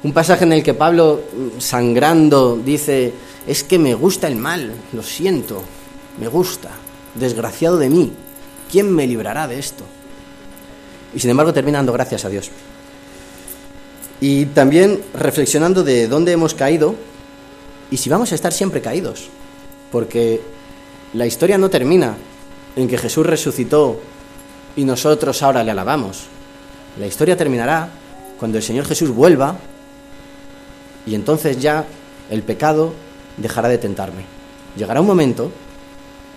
un 0.04 0.12
pasaje 0.12 0.44
en 0.44 0.52
el 0.52 0.62
que 0.62 0.72
Pablo, 0.72 1.20
mm, 1.32 1.60
sangrando, 1.60 2.56
dice, 2.56 3.12
es 3.46 3.64
que 3.64 3.78
me 3.78 3.94
gusta 3.94 4.28
el 4.28 4.36
mal, 4.36 4.72
lo 4.92 5.02
siento, 5.02 5.62
me 6.18 6.28
gusta, 6.28 6.70
desgraciado 7.14 7.76
de 7.76 7.90
mí, 7.90 8.12
¿quién 8.70 8.90
me 8.94 9.06
librará 9.06 9.48
de 9.48 9.58
esto? 9.58 9.84
Y 11.12 11.18
sin 11.18 11.30
embargo 11.30 11.52
termina 11.52 11.78
dando 11.78 11.92
gracias 11.92 12.24
a 12.24 12.28
Dios. 12.28 12.50
Y 14.20 14.46
también 14.46 15.00
reflexionando 15.12 15.82
de 15.82 16.06
dónde 16.06 16.30
hemos 16.30 16.54
caído 16.54 16.94
y 17.90 17.96
si 17.96 18.08
vamos 18.08 18.30
a 18.30 18.36
estar 18.36 18.52
siempre 18.52 18.80
caídos, 18.80 19.28
porque 19.90 20.40
la 21.12 21.26
historia 21.26 21.58
no 21.58 21.68
termina 21.68 22.14
en 22.76 22.88
que 22.88 22.98
Jesús 22.98 23.26
resucitó 23.26 24.00
y 24.76 24.84
nosotros 24.84 25.42
ahora 25.42 25.62
le 25.62 25.70
alabamos. 25.70 26.24
La 26.98 27.06
historia 27.06 27.36
terminará 27.36 27.88
cuando 28.38 28.58
el 28.58 28.64
Señor 28.64 28.86
Jesús 28.86 29.10
vuelva 29.10 29.56
y 31.06 31.14
entonces 31.14 31.60
ya 31.60 31.84
el 32.30 32.42
pecado 32.42 32.92
dejará 33.36 33.68
de 33.68 33.78
tentarme. 33.78 34.24
Llegará 34.76 35.00
un 35.00 35.06
momento, 35.06 35.50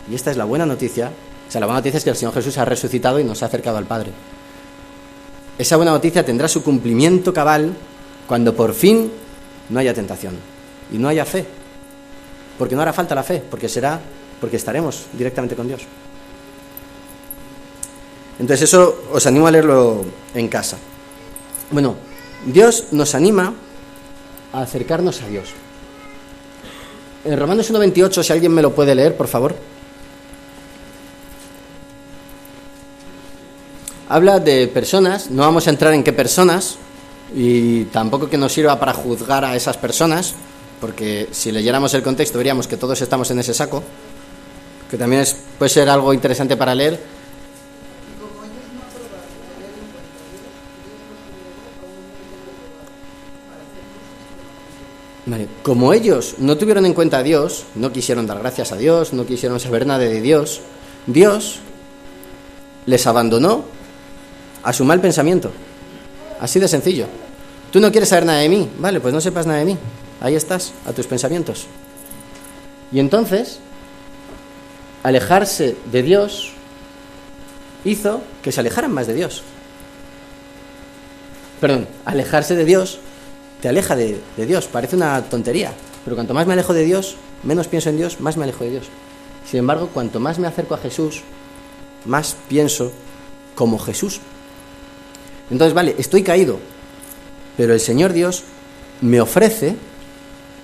y 0.09 0.15
esta 0.15 0.31
es 0.31 0.37
la 0.37 0.45
buena 0.45 0.65
noticia, 0.65 1.11
o 1.47 1.51
sea, 1.51 1.61
la 1.61 1.67
buena 1.67 1.79
noticia 1.79 1.97
es 1.99 2.03
que 2.03 2.09
el 2.09 2.15
Señor 2.15 2.33
Jesús 2.33 2.57
ha 2.57 2.65
resucitado 2.65 3.19
y 3.19 3.23
nos 3.23 3.43
ha 3.43 3.45
acercado 3.45 3.77
al 3.77 3.85
Padre. 3.85 4.11
Esa 5.57 5.77
buena 5.77 5.91
noticia 5.91 6.25
tendrá 6.25 6.47
su 6.47 6.63
cumplimiento 6.63 7.33
cabal 7.33 7.73
cuando 8.27 8.53
por 8.53 8.73
fin 8.73 9.11
no 9.69 9.79
haya 9.79 9.93
tentación 9.93 10.35
y 10.91 10.97
no 10.97 11.07
haya 11.07 11.23
fe. 11.23 11.45
Porque 12.57 12.75
no 12.75 12.81
hará 12.81 12.93
falta 12.93 13.15
la 13.15 13.23
fe, 13.23 13.41
porque 13.49 13.69
será, 13.69 13.99
porque 14.41 14.57
estaremos 14.57 15.05
directamente 15.13 15.55
con 15.55 15.67
Dios. 15.67 15.81
Entonces 18.39 18.69
eso 18.69 19.03
os 19.11 19.25
animo 19.25 19.47
a 19.47 19.51
leerlo 19.51 20.05
en 20.33 20.47
casa. 20.47 20.77
Bueno, 21.71 21.95
Dios 22.45 22.87
nos 22.91 23.15
anima 23.15 23.53
a 24.53 24.61
acercarnos 24.61 25.21
a 25.21 25.27
Dios. 25.27 25.49
En 27.23 27.39
Romanos 27.39 27.71
1.28, 27.71 28.23
si 28.23 28.33
alguien 28.33 28.53
me 28.53 28.61
lo 28.61 28.75
puede 28.75 28.93
leer, 28.93 29.17
por 29.17 29.27
favor. 29.27 29.55
Habla 34.07 34.39
de 34.39 34.67
personas, 34.67 35.31
no 35.31 35.41
vamos 35.41 35.65
a 35.65 35.71
entrar 35.71 35.93
en 35.93 36.03
qué 36.03 36.13
personas, 36.13 36.77
y 37.33 37.85
tampoco 37.85 38.29
que 38.29 38.37
nos 38.37 38.53
sirva 38.53 38.79
para 38.79 38.93
juzgar 38.93 39.43
a 39.43 39.55
esas 39.55 39.77
personas, 39.77 40.35
porque 40.79 41.27
si 41.31 41.51
leyéramos 41.51 41.93
el 41.95 42.03
contexto 42.03 42.37
veríamos 42.37 42.67
que 42.67 42.77
todos 42.77 43.01
estamos 43.01 43.31
en 43.31 43.39
ese 43.39 43.55
saco, 43.55 43.81
que 44.91 44.97
también 44.97 45.25
puede 45.57 45.69
ser 45.69 45.89
algo 45.89 46.13
interesante 46.13 46.55
para 46.55 46.75
leer, 46.75 46.99
Como 55.63 55.91
ellos 55.93 56.35
no 56.37 56.55
tuvieron 56.55 56.85
en 56.85 56.93
cuenta 56.93 57.17
a 57.17 57.23
Dios, 57.23 57.65
no 57.73 57.91
quisieron 57.91 58.27
dar 58.27 58.39
gracias 58.39 58.71
a 58.71 58.77
Dios, 58.77 59.11
no 59.13 59.25
quisieron 59.25 59.59
saber 59.59 59.87
nada 59.87 59.99
de 59.99 60.21
Dios, 60.21 60.61
Dios 61.07 61.59
les 62.85 63.07
abandonó 63.07 63.65
a 64.61 64.71
su 64.71 64.85
mal 64.85 65.01
pensamiento. 65.01 65.51
Así 66.39 66.59
de 66.59 66.67
sencillo. 66.67 67.07
Tú 67.71 67.79
no 67.79 67.91
quieres 67.91 68.09
saber 68.09 68.25
nada 68.25 68.39
de 68.39 68.49
mí, 68.49 68.69
vale, 68.77 68.99
pues 68.99 69.13
no 69.13 69.19
sepas 69.19 69.47
nada 69.47 69.59
de 69.59 69.65
mí. 69.65 69.77
Ahí 70.21 70.35
estás, 70.35 70.73
a 70.85 70.93
tus 70.93 71.07
pensamientos. 71.07 71.65
Y 72.91 72.99
entonces, 72.99 73.59
alejarse 75.03 75.75
de 75.91 76.03
Dios 76.03 76.53
hizo 77.83 78.21
que 78.43 78.51
se 78.51 78.59
alejaran 78.59 78.91
más 78.91 79.07
de 79.07 79.15
Dios. 79.15 79.41
Perdón, 81.59 81.87
alejarse 82.05 82.55
de 82.55 82.65
Dios 82.65 82.99
te 83.61 83.69
aleja 83.69 83.95
de, 83.95 84.19
Dios. 84.37 84.67
Parece 84.67 84.95
una 84.95 85.21
tontería, 85.23 85.73
pero 86.03 86.15
cuanto 86.15 86.33
más 86.33 86.47
me 86.47 86.53
alejo 86.53 86.73
de 86.73 86.83
Dios, 86.83 87.15
menos 87.43 87.67
pienso 87.67 87.89
en 87.89 87.97
Dios, 87.97 88.19
más 88.19 88.37
me 88.37 88.43
alejo 88.43 88.63
de 88.63 88.71
Dios. 88.71 88.85
Sin 89.49 89.59
embargo, 89.59 89.89
cuanto 89.93 90.19
más 90.19 90.39
me 90.39 90.47
acerco 90.47 90.73
a 90.73 90.77
Jesús, 90.77 91.21
más 92.05 92.35
pienso 92.47 92.91
como 93.55 93.79
Jesús. 93.79 94.19
Entonces, 95.49 95.73
vale, 95.73 95.95
estoy 95.97 96.23
caído, 96.23 96.59
pero 97.57 97.73
el 97.73 97.79
Señor 97.79 98.13
Dios 98.13 98.43
me 99.01 99.21
ofrece 99.21 99.75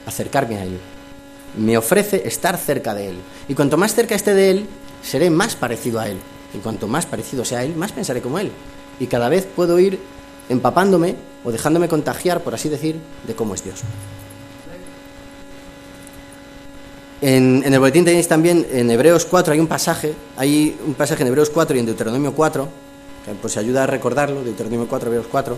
acercarme 0.06 0.58
a 0.58 0.64
Él. 0.64 0.80
Me 1.58 1.78
ofrece 1.78 2.28
estar 2.28 2.58
cerca 2.58 2.94
de 2.94 3.10
Él. 3.10 3.18
Y 3.48 3.56
cuanto 3.56 3.78
más 3.78 3.94
cerca 3.94 4.16
esté 4.16 4.34
de 4.34 4.52
Él, 4.52 4.68
seré 5.04 5.30
más 5.30 5.56
parecido 5.56 6.00
a 6.00 6.08
Él. 6.08 6.18
Y 6.54 6.58
cuanto 6.60 6.88
más 6.88 7.06
parecido 7.06 7.46
sea 7.46 7.64
Él, 7.64 7.76
más 7.76 7.92
pensaré 7.92 8.22
como 8.22 8.40
Él. 8.40 8.52
Y 9.00 9.08
cada 9.08 9.30
vez 9.30 9.46
puedo 9.46 9.80
ir 9.80 10.00
empapándome 10.52 11.16
o 11.44 11.52
dejándome 11.52 11.88
contagiar, 11.88 12.42
por 12.42 12.54
así 12.54 12.70
decir, 12.70 13.00
de 13.26 13.34
cómo 13.34 13.56
es 13.56 13.64
Dios. 13.64 13.80
En, 17.22 17.64
el 17.64 17.80
boletín 17.80 18.04
tenéis 18.04 18.28
también 18.28 18.66
en 18.72 18.90
Hebreos 18.90 19.26
4 19.26 19.54
hay 19.54 19.60
un 19.60 19.68
pasaje, 19.68 20.14
hay 20.38 20.76
un 20.86 20.96
pasaje 20.96 21.22
en 21.22 21.28
Hebreos 21.28 21.52
4 21.52 21.76
y 21.76 21.80
en 21.80 21.86
Deuteronomio 21.86 22.34
4, 22.34 22.68
que 23.26 23.32
pues 23.34 23.58
ayuda 23.58 23.84
a 23.84 23.88
recordarlo, 23.88 24.44
Deuteronomio 24.44 24.88
4, 24.88 25.08
Hebreos 25.08 25.28
4. 25.32 25.58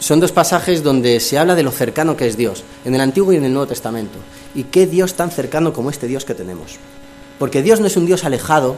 Son 0.00 0.18
dos 0.18 0.32
pasajes 0.32 0.82
donde 0.82 1.20
se 1.20 1.38
habla 1.38 1.54
de 1.54 1.62
lo 1.62 1.70
cercano 1.70 2.16
que 2.16 2.26
es 2.26 2.36
Dios, 2.36 2.64
en 2.84 2.94
el 2.94 3.00
Antiguo 3.00 3.32
y 3.32 3.36
en 3.36 3.44
el 3.44 3.52
Nuevo 3.52 3.68
Testamento. 3.68 4.18
Y 4.54 4.64
qué 4.64 4.86
Dios 4.86 5.14
tan 5.14 5.30
cercano 5.30 5.72
como 5.72 5.90
este 5.90 6.08
Dios 6.08 6.24
que 6.24 6.34
tenemos. 6.34 6.76
Porque 7.38 7.62
Dios 7.62 7.78
no 7.78 7.86
es 7.86 7.96
un 7.96 8.06
Dios 8.06 8.24
alejado 8.24 8.76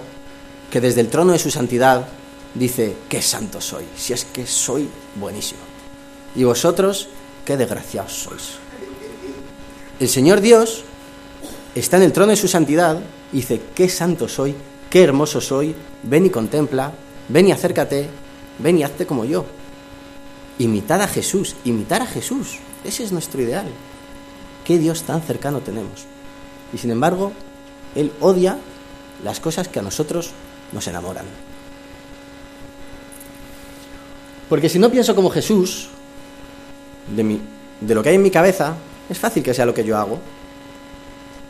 que 0.70 0.82
desde 0.82 1.00
el 1.00 1.08
trono 1.08 1.32
de 1.32 1.38
su 1.38 1.50
santidad 1.50 2.06
dice, 2.58 2.96
qué 3.08 3.22
santo 3.22 3.60
soy, 3.60 3.84
si 3.96 4.12
es 4.12 4.24
que 4.24 4.46
soy 4.46 4.88
buenísimo. 5.14 5.60
Y 6.34 6.44
vosotros, 6.44 7.08
qué 7.44 7.56
desgraciados 7.56 8.12
sois. 8.12 8.58
El 10.00 10.08
Señor 10.08 10.40
Dios 10.40 10.84
está 11.74 11.96
en 11.96 12.04
el 12.04 12.12
trono 12.12 12.30
de 12.30 12.36
su 12.36 12.48
santidad 12.48 13.00
y 13.32 13.36
dice, 13.36 13.60
qué 13.74 13.88
santo 13.88 14.28
soy, 14.28 14.54
qué 14.90 15.02
hermoso 15.02 15.40
soy, 15.40 15.74
ven 16.02 16.26
y 16.26 16.30
contempla, 16.30 16.92
ven 17.28 17.48
y 17.48 17.52
acércate, 17.52 18.08
ven 18.58 18.78
y 18.78 18.82
hazte 18.82 19.06
como 19.06 19.24
yo. 19.24 19.46
Imitad 20.58 21.02
a 21.02 21.08
Jesús, 21.08 21.56
imitar 21.64 22.02
a 22.02 22.06
Jesús, 22.06 22.58
ese 22.84 23.04
es 23.04 23.12
nuestro 23.12 23.42
ideal. 23.42 23.66
Qué 24.64 24.78
Dios 24.78 25.02
tan 25.02 25.22
cercano 25.22 25.60
tenemos. 25.60 26.06
Y 26.72 26.78
sin 26.78 26.90
embargo, 26.90 27.32
Él 27.94 28.12
odia 28.20 28.58
las 29.22 29.40
cosas 29.40 29.68
que 29.68 29.78
a 29.78 29.82
nosotros 29.82 30.30
nos 30.72 30.86
enamoran. 30.88 31.26
Porque 34.48 34.68
si 34.68 34.78
no 34.78 34.90
pienso 34.90 35.14
como 35.14 35.30
Jesús, 35.30 35.88
de, 37.14 37.94
lo 37.94 38.02
que 38.02 38.08
hay 38.10 38.14
en 38.14 38.22
mi 38.22 38.30
cabeza, 38.30 38.76
es 39.08 39.18
fácil 39.18 39.42
que 39.42 39.54
sea 39.54 39.66
lo 39.66 39.74
que 39.74 39.84
yo 39.84 39.96
hago. 39.96 40.18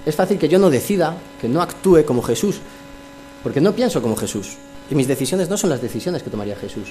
Es 0.05 0.15
fácil 0.15 0.39
que 0.39 0.49
yo 0.49 0.59
no 0.59 0.71
decida, 0.71 1.17
que 1.41 1.49
no 1.49 1.61
actúe 1.61 2.05
como 2.05 2.23
Jesús, 2.23 2.57
porque 3.43 3.61
no 3.61 3.75
pienso 3.75 4.01
como 4.01 4.17
Jesús. 4.17 4.57
Y 4.91 4.95
mis 4.95 5.09
decisiones 5.09 5.49
no 5.49 5.57
son 5.57 5.71
las 5.71 5.83
decisiones 5.83 6.23
que 6.23 6.31
tomaría 6.31 6.57
Jesús. 6.57 6.89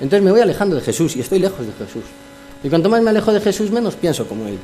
Entonces 0.00 0.22
me 0.22 0.30
voy 0.30 0.40
alejando 0.40 0.76
de 0.76 0.82
Jesús 0.82 1.16
y 1.16 1.20
estoy 1.20 1.38
lejos 1.38 1.66
de 1.66 1.72
Jesús. 1.72 2.04
Y 2.62 2.68
cuanto 2.68 2.88
más 2.88 3.02
me 3.02 3.10
alejo 3.10 3.32
de 3.32 3.40
Jesús, 3.40 3.70
menos 3.70 3.94
pienso 3.96 4.26
como 4.26 4.46
Él. 4.46 4.58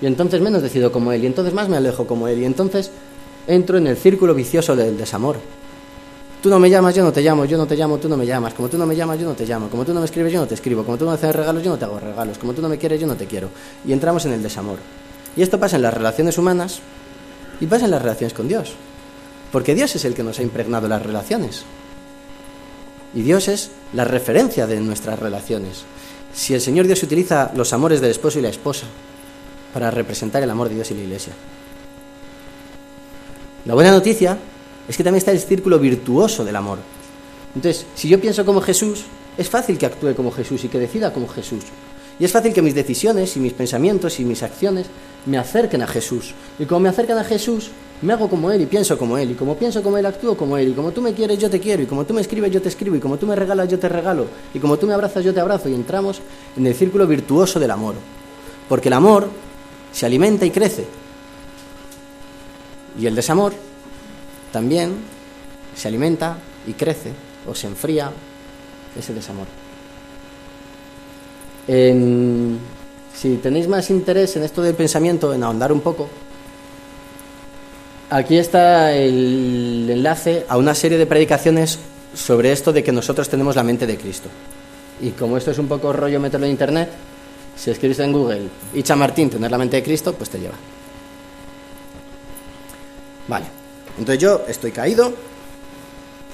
y 0.00 0.06
entonces 0.06 0.40
menos 0.40 0.62
decido 0.62 0.90
como 0.90 1.12
Él, 1.12 1.22
y 1.22 1.26
entonces 1.26 1.52
más 1.52 1.68
me 1.68 1.76
alejo 1.76 2.06
como 2.06 2.26
Él, 2.26 2.40
y 2.40 2.44
entonces 2.46 2.90
entro 3.46 3.76
en 3.76 3.86
el 3.86 3.96
círculo 3.96 4.34
vicioso 4.34 4.74
del 4.74 4.96
desamor. 4.96 5.36
Tú 6.42 6.48
no 6.48 6.58
me 6.58 6.70
llamas, 6.70 6.94
yo 6.94 7.04
no 7.04 7.12
te 7.12 7.20
llamo, 7.20 7.44
yo 7.44 7.58
no 7.58 7.66
te 7.66 7.76
llamo, 7.76 7.98
tú 7.98 8.08
no 8.08 8.16
me 8.16 8.24
llamas, 8.24 8.54
como 8.54 8.68
tú 8.68 8.78
no 8.78 8.86
me 8.86 8.96
llamas, 8.96 9.18
yo 9.18 9.26
no 9.26 9.34
te 9.34 9.44
llamo, 9.44 9.68
como 9.68 9.84
tú 9.84 9.92
no 9.92 10.00
me 10.00 10.06
escribes, 10.06 10.32
yo 10.32 10.40
no 10.40 10.46
te 10.46 10.54
escribo, 10.54 10.84
como 10.84 10.96
tú 10.96 11.04
no 11.04 11.10
me 11.10 11.16
haces 11.16 11.36
regalos, 11.36 11.62
yo 11.62 11.70
no 11.70 11.78
te 11.78 11.84
hago 11.84 12.00
regalos, 12.00 12.38
como 12.38 12.54
tú 12.54 12.62
no 12.62 12.68
me 12.68 12.78
quieres, 12.78 12.98
yo 12.98 13.06
no 13.06 13.14
te 13.14 13.26
quiero. 13.26 13.50
Y 13.86 13.92
entramos 13.92 14.24
en 14.24 14.32
el 14.32 14.42
desamor. 14.42 14.78
Y 15.36 15.42
esto 15.42 15.60
pasa 15.60 15.76
en 15.76 15.82
las 15.82 15.92
relaciones 15.92 16.38
humanas 16.38 16.80
y 17.60 17.66
pasa 17.66 17.84
en 17.84 17.90
las 17.90 18.00
relaciones 18.00 18.32
con 18.32 18.48
Dios. 18.48 18.72
Porque 19.52 19.74
Dios 19.74 19.94
es 19.94 20.04
el 20.06 20.14
que 20.14 20.22
nos 20.22 20.38
ha 20.38 20.42
impregnado 20.42 20.88
las 20.88 21.02
relaciones. 21.02 21.64
Y 23.12 23.20
Dios 23.20 23.48
es 23.48 23.70
la 23.92 24.04
referencia 24.04 24.66
de 24.66 24.80
nuestras 24.80 25.18
relaciones. 25.18 25.84
Si 26.32 26.54
el 26.54 26.60
Señor 26.60 26.86
Dios 26.86 27.02
utiliza 27.02 27.50
los 27.54 27.72
amores 27.74 28.00
del 28.00 28.12
esposo 28.12 28.38
y 28.38 28.42
la 28.42 28.48
esposa 28.48 28.86
para 29.74 29.90
representar 29.90 30.42
el 30.42 30.50
amor 30.50 30.68
de 30.68 30.76
Dios 30.76 30.90
y 30.90 30.94
la 30.94 31.02
iglesia. 31.02 31.32
La 33.66 33.74
buena 33.74 33.90
noticia 33.90 34.38
es 34.90 34.96
que 34.96 35.04
también 35.04 35.18
está 35.18 35.30
el 35.30 35.38
círculo 35.38 35.78
virtuoso 35.78 36.44
del 36.44 36.56
amor. 36.56 36.78
Entonces, 37.54 37.86
si 37.94 38.08
yo 38.08 38.20
pienso 38.20 38.44
como 38.44 38.60
Jesús, 38.60 39.04
es 39.38 39.48
fácil 39.48 39.78
que 39.78 39.86
actúe 39.86 40.16
como 40.16 40.32
Jesús 40.32 40.64
y 40.64 40.68
que 40.68 40.80
decida 40.80 41.12
como 41.12 41.28
Jesús. 41.28 41.62
Y 42.18 42.24
es 42.24 42.32
fácil 42.32 42.52
que 42.52 42.60
mis 42.60 42.74
decisiones 42.74 43.36
y 43.36 43.40
mis 43.40 43.52
pensamientos 43.52 44.18
y 44.18 44.24
mis 44.24 44.42
acciones 44.42 44.88
me 45.26 45.38
acerquen 45.38 45.82
a 45.82 45.86
Jesús. 45.86 46.34
Y 46.58 46.64
como 46.64 46.80
me 46.80 46.88
acercan 46.88 47.18
a 47.18 47.24
Jesús, 47.24 47.70
me 48.02 48.14
hago 48.14 48.28
como 48.28 48.50
Él 48.50 48.62
y 48.62 48.66
pienso 48.66 48.98
como 48.98 49.16
Él. 49.16 49.30
Y 49.30 49.34
como 49.34 49.54
pienso 49.54 49.80
como 49.80 49.96
Él, 49.96 50.06
actúo 50.06 50.36
como 50.36 50.58
Él. 50.58 50.70
Y 50.70 50.72
como 50.72 50.90
tú 50.90 51.00
me 51.00 51.14
quieres, 51.14 51.38
yo 51.38 51.48
te 51.48 51.60
quiero. 51.60 51.84
Y 51.84 51.86
como 51.86 52.04
tú 52.04 52.12
me 52.12 52.20
escribes, 52.20 52.50
yo 52.50 52.60
te 52.60 52.68
escribo. 52.68 52.96
Y 52.96 53.00
como 53.00 53.16
tú 53.16 53.28
me 53.28 53.36
regalas, 53.36 53.68
yo 53.68 53.78
te 53.78 53.88
regalo. 53.88 54.26
Y 54.52 54.58
como 54.58 54.76
tú 54.76 54.88
me 54.88 54.94
abrazas, 54.94 55.24
yo 55.24 55.32
te 55.32 55.38
abrazo. 55.38 55.68
Y 55.68 55.74
entramos 55.74 56.20
en 56.56 56.66
el 56.66 56.74
círculo 56.74 57.06
virtuoso 57.06 57.60
del 57.60 57.70
amor. 57.70 57.94
Porque 58.68 58.88
el 58.88 58.94
amor 58.94 59.30
se 59.92 60.04
alimenta 60.04 60.44
y 60.44 60.50
crece. 60.50 60.84
Y 62.98 63.06
el 63.06 63.14
desamor 63.14 63.69
también 64.52 64.96
se 65.76 65.88
alimenta 65.88 66.38
y 66.66 66.72
crece 66.72 67.12
o 67.46 67.54
se 67.54 67.66
enfría 67.66 68.10
ese 68.98 69.14
desamor. 69.14 69.46
si 73.14 73.36
tenéis 73.36 73.68
más 73.68 73.90
interés 73.90 74.36
en 74.36 74.42
esto 74.42 74.62
del 74.62 74.74
pensamiento, 74.74 75.32
en 75.32 75.42
ahondar 75.42 75.72
un 75.72 75.80
poco, 75.80 76.08
aquí 78.08 78.38
está 78.38 78.92
el 78.92 79.88
enlace 79.88 80.44
a 80.48 80.56
una 80.56 80.74
serie 80.74 80.98
de 80.98 81.06
predicaciones 81.06 81.78
sobre 82.14 82.50
esto 82.50 82.72
de 82.72 82.82
que 82.82 82.92
nosotros 82.92 83.28
tenemos 83.28 83.54
la 83.56 83.62
mente 83.62 83.86
de 83.86 83.96
Cristo. 83.96 84.28
Y 85.00 85.10
como 85.10 85.36
esto 85.36 85.50
es 85.52 85.58
un 85.58 85.68
poco 85.68 85.92
rollo 85.92 86.18
meterlo 86.18 86.46
en 86.46 86.52
internet, 86.52 86.90
si 87.56 87.70
escribes 87.70 87.98
en 88.00 88.12
Google, 88.12 88.48
Icha 88.74 88.96
Martín, 88.96 89.30
tener 89.30 89.50
la 89.50 89.58
mente 89.58 89.76
de 89.76 89.82
Cristo, 89.82 90.12
pues 90.14 90.28
te 90.28 90.38
lleva. 90.38 90.54
Vale. 93.28 93.59
Entonces 94.00 94.22
yo 94.22 94.40
estoy 94.48 94.72
caído 94.72 95.12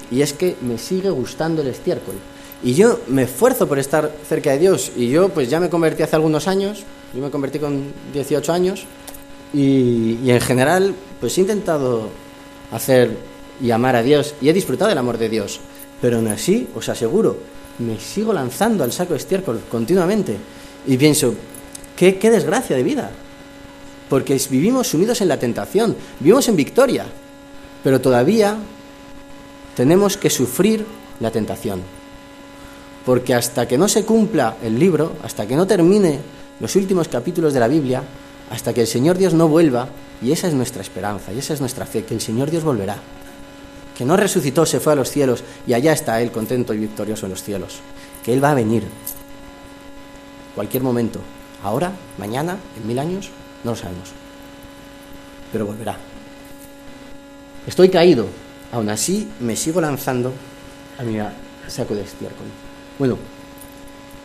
y 0.09 0.21
es 0.21 0.31
que 0.31 0.55
me 0.61 0.77
sigue 0.77 1.09
gustando 1.09 1.61
el 1.61 1.67
estiércol. 1.67 2.15
Y 2.63 2.73
yo 2.73 3.01
me 3.07 3.23
esfuerzo 3.23 3.67
por 3.67 3.77
estar 3.77 4.09
cerca 4.27 4.51
de 4.51 4.59
Dios. 4.59 4.93
Y 4.95 5.09
yo 5.09 5.27
pues 5.29 5.49
ya 5.49 5.59
me 5.59 5.69
convertí 5.69 6.01
hace 6.01 6.15
algunos 6.15 6.47
años, 6.47 6.83
yo 7.13 7.21
me 7.21 7.29
convertí 7.29 7.59
con 7.59 7.91
18 8.13 8.53
años 8.53 8.85
y, 9.53 10.29
en 10.29 10.39
general 10.39 10.95
pues 11.19 11.37
he 11.37 11.41
intentado 11.41 12.09
hacer 12.71 13.17
y 13.61 13.71
amar 13.71 13.97
a 13.97 14.03
Dios 14.03 14.33
y 14.41 14.47
he 14.47 14.53
disfrutado 14.53 14.87
del 14.87 14.97
amor 14.97 15.17
de 15.17 15.27
Dios. 15.27 15.59
Pero 16.01 16.17
aún 16.17 16.29
así, 16.29 16.69
os 16.73 16.87
aseguro, 16.87 17.37
me 17.79 17.99
sigo 17.99 18.31
lanzando 18.31 18.85
al 18.85 18.93
saco 18.93 19.11
de 19.11 19.19
estiércol 19.19 19.59
continuamente. 19.69 20.37
Y 20.87 20.95
pienso, 20.95 21.33
qué, 21.97 22.17
qué 22.17 22.31
desgracia 22.31 22.77
de 22.77 22.83
vida. 22.83 23.11
Porque 24.07 24.39
vivimos 24.49 24.87
sumidos 24.87 25.19
en 25.19 25.27
la 25.27 25.37
tentación, 25.37 25.97
vivimos 26.21 26.47
en 26.47 26.55
victoria, 26.55 27.07
pero 27.83 28.01
todavía 28.01 28.57
tenemos 29.75 30.17
que 30.17 30.29
sufrir 30.29 30.85
la 31.19 31.31
tentación. 31.31 31.81
Porque 33.05 33.33
hasta 33.33 33.67
que 33.67 33.77
no 33.77 33.87
se 33.87 34.05
cumpla 34.05 34.57
el 34.61 34.77
libro, 34.77 35.13
hasta 35.23 35.45
que 35.45 35.55
no 35.55 35.67
termine 35.67 36.19
los 36.59 36.75
últimos 36.75 37.07
capítulos 37.07 37.53
de 37.53 37.59
la 37.59 37.67
Biblia, 37.67 38.03
hasta 38.49 38.73
que 38.73 38.81
el 38.81 38.87
Señor 38.87 39.17
Dios 39.17 39.33
no 39.33 39.47
vuelva, 39.47 39.89
y 40.21 40.31
esa 40.31 40.47
es 40.47 40.53
nuestra 40.53 40.81
esperanza, 40.81 41.31
y 41.31 41.39
esa 41.39 41.53
es 41.53 41.59
nuestra 41.59 41.85
fe, 41.85 42.03
que 42.03 42.13
el 42.13 42.21
Señor 42.21 42.49
Dios 42.49 42.63
volverá, 42.63 42.97
que 43.95 44.05
no 44.05 44.17
resucitó, 44.17 44.65
se 44.65 44.79
fue 44.79 44.93
a 44.93 44.95
los 44.95 45.11
cielos, 45.11 45.43
y 45.65 45.73
allá 45.73 45.93
está 45.93 46.21
Él 46.21 46.31
contento 46.31 46.73
y 46.73 46.79
victorioso 46.79 47.25
en 47.25 47.31
los 47.31 47.43
cielos, 47.43 47.79
que 48.23 48.33
Él 48.33 48.43
va 48.43 48.51
a 48.51 48.55
venir, 48.55 48.83
cualquier 50.55 50.83
momento, 50.83 51.19
ahora, 51.63 51.91
mañana, 52.17 52.57
en 52.77 52.87
mil 52.87 52.99
años, 52.99 53.29
no 53.63 53.71
lo 53.71 53.77
sabemos, 53.77 54.09
pero 55.51 55.65
volverá. 55.65 55.97
Estoy 57.67 57.89
caído, 57.89 58.27
aún 58.71 58.89
así 58.89 59.27
me 59.41 59.57
sigo 59.57 59.81
lanzando 59.81 60.31
a 60.97 61.03
mi 61.03 61.19
saco 61.67 61.93
de 61.93 62.01
estiércol. 62.01 62.47
Bueno, 62.97 63.17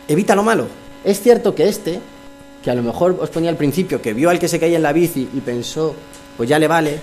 evita 0.07 0.33
lo 0.33 0.43
malo. 0.43 0.67
Es 1.03 1.21
cierto 1.21 1.53
que 1.53 1.67
este, 1.67 1.99
que 2.63 2.71
a 2.71 2.75
lo 2.75 2.81
mejor 2.81 3.17
os 3.19 3.29
ponía 3.29 3.49
al 3.49 3.57
principio, 3.57 4.01
que 4.01 4.13
vio 4.13 4.29
al 4.29 4.39
que 4.39 4.47
se 4.47 4.59
caía 4.59 4.77
en 4.77 4.83
la 4.83 4.93
bici 4.93 5.29
y 5.33 5.41
pensó, 5.41 5.93
pues 6.37 6.47
ya 6.47 6.57
le 6.57 6.69
vale, 6.69 6.99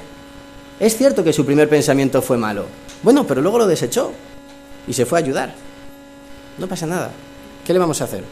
es 0.81 0.97
cierto 0.97 1.23
que 1.23 1.35
su 1.35 1.45
primer 1.45 1.69
pensamiento 1.69 2.23
fue 2.23 2.39
malo. 2.39 2.65
Bueno, 3.03 3.27
pero 3.27 3.43
luego 3.43 3.59
lo 3.59 3.67
desechó 3.67 4.13
y 4.89 4.95
se 4.95 5.05
fue 5.05 5.19
a 5.19 5.23
ayudar. 5.23 5.55
No 6.57 6.67
pasa 6.67 6.87
nada. 6.87 7.11
¿Qué 7.67 7.75
le 7.75 7.79
vamos 7.79 8.01
a 8.01 8.05
hacer? 8.05 8.25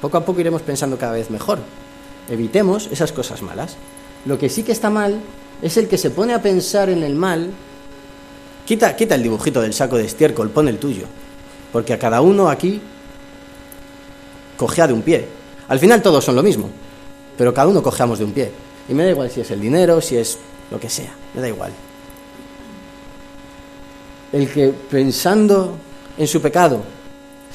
Poco 0.00 0.16
a 0.16 0.24
poco 0.24 0.40
iremos 0.40 0.62
pensando 0.62 0.98
cada 0.98 1.12
vez 1.12 1.30
mejor. 1.30 1.60
Evitemos 2.28 2.88
esas 2.90 3.12
cosas 3.12 3.40
malas. 3.40 3.76
Lo 4.26 4.36
que 4.36 4.48
sí 4.48 4.64
que 4.64 4.72
está 4.72 4.90
mal 4.90 5.20
es 5.62 5.76
el 5.76 5.88
que 5.88 5.96
se 5.96 6.10
pone 6.10 6.34
a 6.34 6.42
pensar 6.42 6.90
en 6.90 7.02
el 7.02 7.14
mal. 7.14 7.50
Quita, 8.66 8.94
quita 8.96 9.14
el 9.14 9.22
dibujito 9.22 9.62
del 9.62 9.72
saco 9.72 9.96
de 9.96 10.04
estiércol, 10.04 10.50
pon 10.50 10.68
el 10.68 10.78
tuyo. 10.78 11.06
Porque 11.72 11.94
a 11.94 11.98
cada 11.98 12.20
uno 12.20 12.50
aquí 12.50 12.80
cojea 14.56 14.88
de 14.88 14.92
un 14.92 15.02
pie. 15.02 15.26
Al 15.68 15.78
final 15.78 16.02
todos 16.02 16.24
son 16.24 16.36
lo 16.36 16.42
mismo, 16.42 16.68
pero 17.38 17.54
cada 17.54 17.68
uno 17.68 17.82
cojeamos 17.82 18.18
de 18.18 18.24
un 18.24 18.32
pie. 18.32 18.50
Y 18.88 18.94
me 18.94 19.04
da 19.04 19.10
igual 19.10 19.30
si 19.30 19.40
es 19.40 19.50
el 19.50 19.60
dinero, 19.60 20.00
si 20.00 20.16
es 20.16 20.38
lo 20.70 20.78
que 20.78 20.90
sea, 20.90 21.14
me 21.34 21.40
da 21.40 21.48
igual. 21.48 21.72
El 24.32 24.50
que 24.50 24.68
pensando 24.68 25.76
en 26.18 26.26
su 26.26 26.40
pecado 26.40 26.82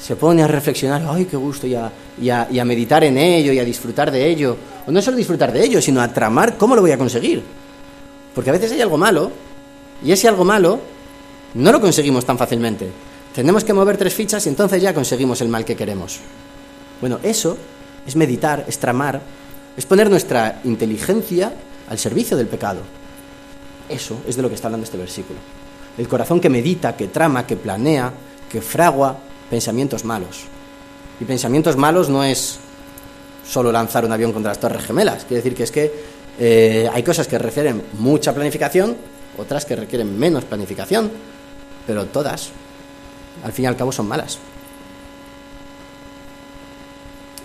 se 0.00 0.16
pone 0.16 0.42
a 0.42 0.46
reflexionar, 0.46 1.04
ay, 1.08 1.24
qué 1.24 1.36
gusto, 1.36 1.66
y 1.66 1.74
a, 1.74 1.90
y, 2.20 2.30
a, 2.30 2.64
meditar 2.64 3.02
en 3.04 3.18
ello, 3.18 3.52
y 3.52 3.58
a 3.58 3.64
disfrutar 3.64 4.10
de 4.10 4.26
ello, 4.26 4.56
o 4.86 4.92
no 4.92 5.02
solo 5.02 5.16
disfrutar 5.16 5.52
de 5.52 5.64
ello, 5.64 5.82
sino 5.82 6.00
a 6.00 6.12
tramar 6.12 6.56
cómo 6.56 6.76
lo 6.76 6.80
voy 6.80 6.92
a 6.92 6.98
conseguir. 6.98 7.42
Porque 8.34 8.50
a 8.50 8.52
veces 8.52 8.72
hay 8.72 8.80
algo 8.80 8.96
malo, 8.96 9.30
y 10.02 10.12
ese 10.12 10.28
algo 10.28 10.44
malo 10.44 10.80
no 11.54 11.72
lo 11.72 11.80
conseguimos 11.80 12.24
tan 12.24 12.38
fácilmente. 12.38 12.88
Tenemos 13.34 13.64
que 13.64 13.72
mover 13.72 13.96
tres 13.96 14.14
fichas 14.14 14.46
y 14.46 14.48
entonces 14.48 14.82
ya 14.82 14.94
conseguimos 14.94 15.40
el 15.40 15.48
mal 15.48 15.64
que 15.64 15.76
queremos. 15.76 16.18
Bueno, 17.00 17.18
eso 17.22 17.56
es 18.06 18.16
meditar, 18.16 18.64
es 18.66 18.78
tramar, 18.78 19.20
es 19.76 19.86
poner 19.86 20.10
nuestra 20.10 20.60
inteligencia 20.64 21.52
al 21.88 21.98
servicio 21.98 22.36
del 22.36 22.48
pecado. 22.48 22.80
Eso 23.88 24.20
es 24.26 24.36
de 24.36 24.42
lo 24.42 24.48
que 24.48 24.54
está 24.54 24.68
hablando 24.68 24.84
este 24.84 24.98
versículo. 24.98 25.38
El 25.96 26.08
corazón 26.08 26.40
que 26.40 26.50
medita, 26.50 26.96
que 26.96 27.08
trama, 27.08 27.46
que 27.46 27.56
planea, 27.56 28.12
que 28.48 28.60
fragua, 28.60 29.16
pensamientos 29.50 30.04
malos. 30.04 30.44
Y 31.20 31.24
pensamientos 31.24 31.76
malos 31.76 32.08
no 32.08 32.22
es 32.22 32.58
solo 33.48 33.72
lanzar 33.72 34.04
un 34.04 34.12
avión 34.12 34.32
contra 34.32 34.50
las 34.50 34.60
torres 34.60 34.84
gemelas. 34.84 35.24
Quiere 35.24 35.42
decir 35.42 35.54
que 35.54 35.62
es 35.62 35.70
que 35.70 36.17
eh, 36.38 36.88
hay 36.92 37.02
cosas 37.02 37.26
que 37.26 37.38
requieren 37.38 37.82
mucha 37.94 38.32
planificación, 38.32 38.96
otras 39.36 39.64
que 39.64 39.74
requieren 39.74 40.18
menos 40.18 40.44
planificación, 40.44 41.10
pero 41.86 42.06
todas, 42.06 42.50
al 43.42 43.52
fin 43.52 43.64
y 43.64 43.68
al 43.68 43.76
cabo, 43.76 43.90
son 43.90 44.06
malas. 44.06 44.38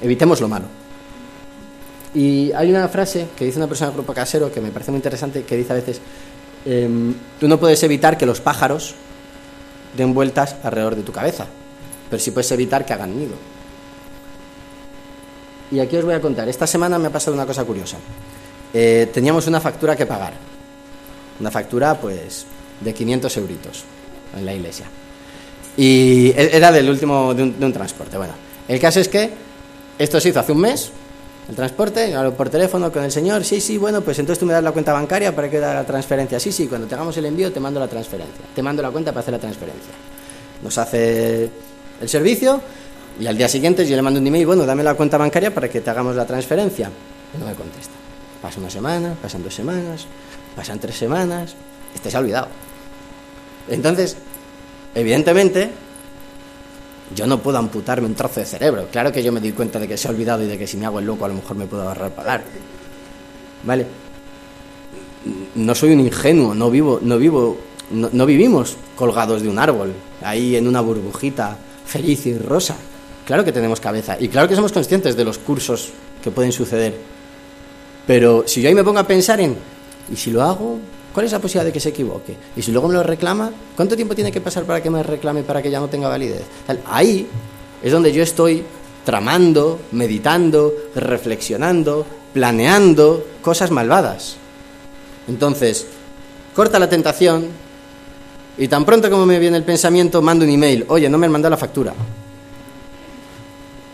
Evitemos 0.01 0.41
lo 0.41 0.47
malo. 0.47 0.65
Y 2.13 2.51
hay 2.51 2.69
una 2.69 2.87
frase 2.87 3.27
que 3.35 3.45
dice 3.45 3.57
una 3.57 3.67
persona 3.67 3.89
del 3.89 3.95
grupo 3.95 4.13
casero 4.13 4.51
que 4.51 4.61
me 4.61 4.69
parece 4.69 4.91
muy 4.91 4.99
interesante, 4.99 5.43
que 5.43 5.57
dice 5.57 5.73
a 5.73 5.75
veces, 5.75 5.99
em, 6.65 7.15
tú 7.39 7.47
no 7.47 7.59
puedes 7.59 7.81
evitar 7.83 8.17
que 8.17 8.25
los 8.25 8.41
pájaros 8.41 8.93
den 9.97 10.13
vueltas 10.13 10.55
alrededor 10.63 10.95
de 10.95 11.01
tu 11.03 11.11
cabeza, 11.11 11.47
pero 12.09 12.21
sí 12.21 12.29
puedes 12.29 12.51
evitar 12.51 12.85
que 12.85 12.93
hagan 12.93 13.17
nido. 13.17 13.33
Y 15.71 15.79
aquí 15.79 15.97
os 15.97 16.05
voy 16.05 16.13
a 16.13 16.21
contar, 16.21 16.47
esta 16.47 16.67
semana 16.67 16.99
me 16.99 17.07
ha 17.07 17.11
pasado 17.11 17.33
una 17.33 17.47
cosa 17.47 17.63
curiosa. 17.63 17.97
Eh, 18.73 19.09
teníamos 19.13 19.45
una 19.47 19.61
factura 19.61 19.95
que 19.95 20.05
pagar, 20.05 20.33
una 21.39 21.51
factura 21.51 21.93
pues 21.95 22.45
de 22.81 22.93
500 22.93 23.37
euritos 23.37 23.83
en 24.35 24.45
la 24.45 24.53
iglesia. 24.53 24.85
Y 25.77 26.29
e-, 26.29 26.57
era 26.57 26.71
del 26.71 26.89
último, 26.89 27.33
de 27.33 27.43
un, 27.43 27.73
transporte. 27.73 28.17
Bueno, 28.17 28.33
el 28.67 28.79
caso 28.79 28.99
es 28.99 29.07
que 29.07 29.29
esto 29.97 30.19
se 30.19 30.29
hizo 30.29 30.39
hace 30.39 30.51
un 30.51 30.61
mes, 30.61 30.91
el 31.49 31.55
transporte, 31.55 32.15
hablo 32.15 32.33
por 32.33 32.49
teléfono 32.49 32.91
con 32.91 33.03
el 33.03 33.11
señor, 33.11 33.43
sí, 33.43 33.59
sí, 33.59 33.77
bueno, 33.77 34.01
pues 34.01 34.17
entonces 34.17 34.39
tú 34.39 34.45
me 34.45 34.53
das 34.53 34.63
la 34.63 34.71
cuenta 34.71 34.93
bancaria 34.93 35.35
para 35.35 35.49
que 35.49 35.57
haga 35.57 35.75
la 35.75 35.83
transferencia. 35.83 36.39
Sí, 36.39 36.51
sí, 36.51 36.67
cuando 36.67 36.87
te 36.87 36.95
hagamos 36.95 37.15
el 37.17 37.25
envío 37.25 37.51
te 37.51 37.59
mando 37.59 37.79
la 37.79 37.87
transferencia. 37.87 38.45
Te 38.55 38.63
mando 38.63 38.81
la 38.81 38.89
cuenta 38.89 39.11
para 39.11 39.21
hacer 39.21 39.33
la 39.33 39.39
transferencia. 39.39 39.93
Nos 40.63 40.77
hace 40.77 41.49
el 42.01 42.09
servicio 42.09 42.61
y 43.19 43.27
al 43.27 43.37
día 43.37 43.47
siguiente 43.47 43.85
yo 43.85 43.95
le 43.95 44.01
mando 44.01 44.19
un 44.19 44.25
email, 44.25 44.45
bueno, 44.45 44.65
dame 44.65 44.83
la 44.83 44.95
cuenta 44.95 45.17
bancaria 45.17 45.53
para 45.53 45.69
que 45.69 45.81
te 45.81 45.89
hagamos 45.89 46.15
la 46.15 46.25
transferencia. 46.25 46.89
No 47.37 47.45
me 47.45 47.53
contesta. 47.53 48.02
Pasa 48.43 48.59
una 48.59 48.69
semana, 48.69 49.15
pasan 49.21 49.41
dos 49.41 49.55
semanas, 49.55 50.05
pasan 50.53 50.77
tres 50.77 50.97
semanas, 50.97 51.55
este 51.95 52.11
se 52.11 52.17
ha 52.17 52.19
olvidado. 52.19 52.49
Entonces, 53.69 54.17
evidentemente, 54.93 55.71
yo 57.15 57.25
no 57.25 57.39
puedo 57.39 57.57
amputarme 57.57 58.05
un 58.05 58.15
trozo 58.15 58.41
de 58.41 58.45
cerebro. 58.45 58.89
Claro 58.91 59.13
que 59.13 59.23
yo 59.23 59.31
me 59.31 59.39
doy 59.39 59.53
cuenta 59.53 59.79
de 59.79 59.87
que 59.87 59.95
se 59.95 60.09
ha 60.09 60.11
olvidado 60.11 60.43
y 60.43 60.47
de 60.47 60.57
que 60.57 60.67
si 60.67 60.75
me 60.75 60.85
hago 60.85 60.99
el 60.99 61.05
loco 61.05 61.23
a 61.23 61.29
lo 61.29 61.35
mejor 61.35 61.55
me 61.55 61.67
puedo 61.67 61.83
agarrar 61.83 62.11
pagar. 62.11 62.43
¿Vale? 63.63 63.87
No 65.55 65.73
soy 65.73 65.93
un 65.93 66.01
ingenuo, 66.01 66.53
no 66.53 66.69
vivo, 66.69 66.99
no 67.01 67.17
vivo, 67.17 67.57
no, 67.91 68.09
no 68.11 68.25
vivimos 68.25 68.75
colgados 68.97 69.41
de 69.41 69.47
un 69.47 69.57
árbol, 69.57 69.93
ahí 70.21 70.57
en 70.57 70.67
una 70.67 70.81
burbujita 70.81 71.57
feliz 71.85 72.25
y 72.25 72.37
rosa. 72.37 72.75
Claro 73.25 73.45
que 73.45 73.53
tenemos 73.53 73.79
cabeza 73.79 74.17
y 74.19 74.27
claro 74.27 74.49
que 74.49 74.55
somos 74.55 74.73
conscientes 74.73 75.15
de 75.15 75.23
los 75.23 75.37
cursos 75.37 75.91
que 76.21 76.29
pueden 76.29 76.51
suceder. 76.51 77.12
Pero 78.05 78.43
si 78.47 78.61
yo 78.61 78.69
ahí 78.69 78.75
me 78.75 78.83
pongo 78.83 78.99
a 78.99 79.07
pensar 79.07 79.39
en, 79.39 79.55
¿y 80.11 80.15
si 80.15 80.31
lo 80.31 80.41
hago? 80.43 80.79
¿Cuál 81.13 81.27
es 81.27 81.31
la 81.31 81.39
posibilidad 81.39 81.65
de 81.65 81.71
que 81.71 81.79
se 81.79 81.89
equivoque? 81.89 82.35
Y 82.55 82.61
si 82.61 82.71
luego 82.71 82.87
me 82.87 82.95
lo 82.95 83.03
reclama, 83.03 83.51
¿cuánto 83.75 83.95
tiempo 83.95 84.15
tiene 84.15 84.31
que 84.31 84.41
pasar 84.41 84.63
para 84.63 84.81
que 84.81 84.89
me 84.89 85.03
reclame 85.03 85.43
para 85.43 85.61
que 85.61 85.69
ya 85.69 85.79
no 85.79 85.87
tenga 85.87 86.09
validez? 86.09 86.43
Ahí 86.87 87.27
es 87.83 87.91
donde 87.91 88.11
yo 88.11 88.23
estoy 88.23 88.63
tramando, 89.05 89.79
meditando, 89.91 90.73
reflexionando, 90.95 92.05
planeando 92.33 93.25
cosas 93.41 93.69
malvadas. 93.69 94.37
Entonces, 95.27 95.85
corta 96.55 96.79
la 96.79 96.89
tentación 96.89 97.47
y 98.57 98.67
tan 98.67 98.83
pronto 98.83 99.09
como 99.09 99.25
me 99.25 99.39
viene 99.39 99.57
el 99.57 99.63
pensamiento, 99.63 100.21
mando 100.21 100.45
un 100.45 100.51
email. 100.51 100.85
Oye, 100.89 101.09
no 101.09 101.17
me 101.17 101.27
han 101.27 101.31
mandado 101.31 101.51
la 101.51 101.57
factura. 101.57 101.93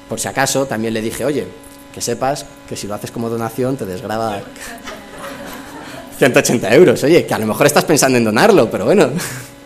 Por 0.07 0.19
si 0.19 0.27
acaso, 0.27 0.65
también 0.65 0.93
le 0.93 1.01
dije, 1.01 1.23
oye, 1.25 1.45
que 1.93 2.01
sepas 2.01 2.45
que 2.67 2.75
si 2.75 2.87
lo 2.87 2.93
haces 2.93 3.11
como 3.11 3.29
donación 3.29 3.77
te 3.77 3.85
desgraba 3.85 4.41
180 6.17 6.75
euros. 6.75 7.03
Oye, 7.03 7.25
que 7.25 7.33
a 7.33 7.39
lo 7.39 7.47
mejor 7.47 7.65
estás 7.65 7.85
pensando 7.85 8.17
en 8.17 8.23
donarlo, 8.23 8.69
pero 8.69 8.85
bueno, 8.85 9.09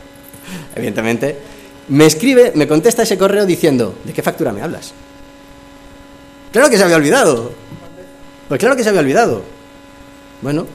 evidentemente. 0.76 1.38
Me 1.90 2.06
escribe, 2.06 2.54
me 2.56 2.68
contesta 2.68 3.04
ese 3.04 3.18
correo 3.18 3.46
diciendo, 3.46 3.96
¿de 4.06 4.14
qué 4.14 4.22
factura 4.22 4.54
me 4.54 4.62
hablas? 4.62 4.94
Claro 6.54 6.70
que 6.70 6.78
se 6.78 6.84
había 6.84 6.96
olvidado. 6.96 7.52
Pues 8.48 8.60
claro 8.60 8.76
que 8.76 8.84
se 8.84 8.90
había 8.90 9.02
olvidado. 9.02 9.42
Bueno, 10.42 10.68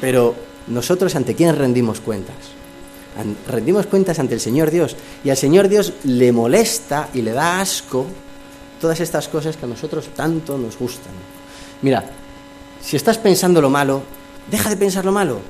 pero 0.00 0.34
nosotros 0.68 1.14
ante 1.14 1.34
quién 1.34 1.56
rendimos 1.56 2.00
cuentas? 2.00 2.36
Rendimos 3.48 3.86
cuentas 3.86 4.18
ante 4.18 4.34
el 4.34 4.40
Señor 4.40 4.70
Dios. 4.70 4.96
Y 5.24 5.30
al 5.30 5.36
Señor 5.36 5.68
Dios 5.68 5.92
le 6.04 6.32
molesta 6.32 7.08
y 7.12 7.22
le 7.22 7.32
da 7.32 7.60
asco 7.60 8.06
todas 8.84 9.00
estas 9.00 9.28
cosas 9.28 9.56
que 9.56 9.64
a 9.64 9.68
nosotros 9.68 10.10
tanto 10.14 10.58
nos 10.58 10.76
gustan. 10.76 11.14
Mira, 11.80 12.04
si 12.82 12.96
estás 12.96 13.16
pensando 13.16 13.62
lo 13.62 13.70
malo, 13.70 14.02
deja 14.50 14.68
de 14.68 14.76
pensar 14.76 15.06
lo 15.06 15.10
malo. 15.10 15.40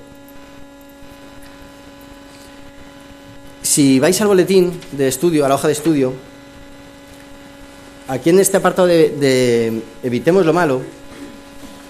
Si 3.60 3.98
vais 3.98 4.20
al 4.20 4.28
boletín 4.28 4.78
de 4.92 5.08
estudio, 5.08 5.44
a 5.44 5.48
la 5.48 5.56
hoja 5.56 5.66
de 5.66 5.72
estudio, 5.72 6.12
aquí 8.06 8.30
en 8.30 8.38
este 8.38 8.58
apartado 8.58 8.86
de, 8.86 9.10
de 9.10 9.82
evitemos 10.04 10.46
lo 10.46 10.52
malo, 10.52 10.82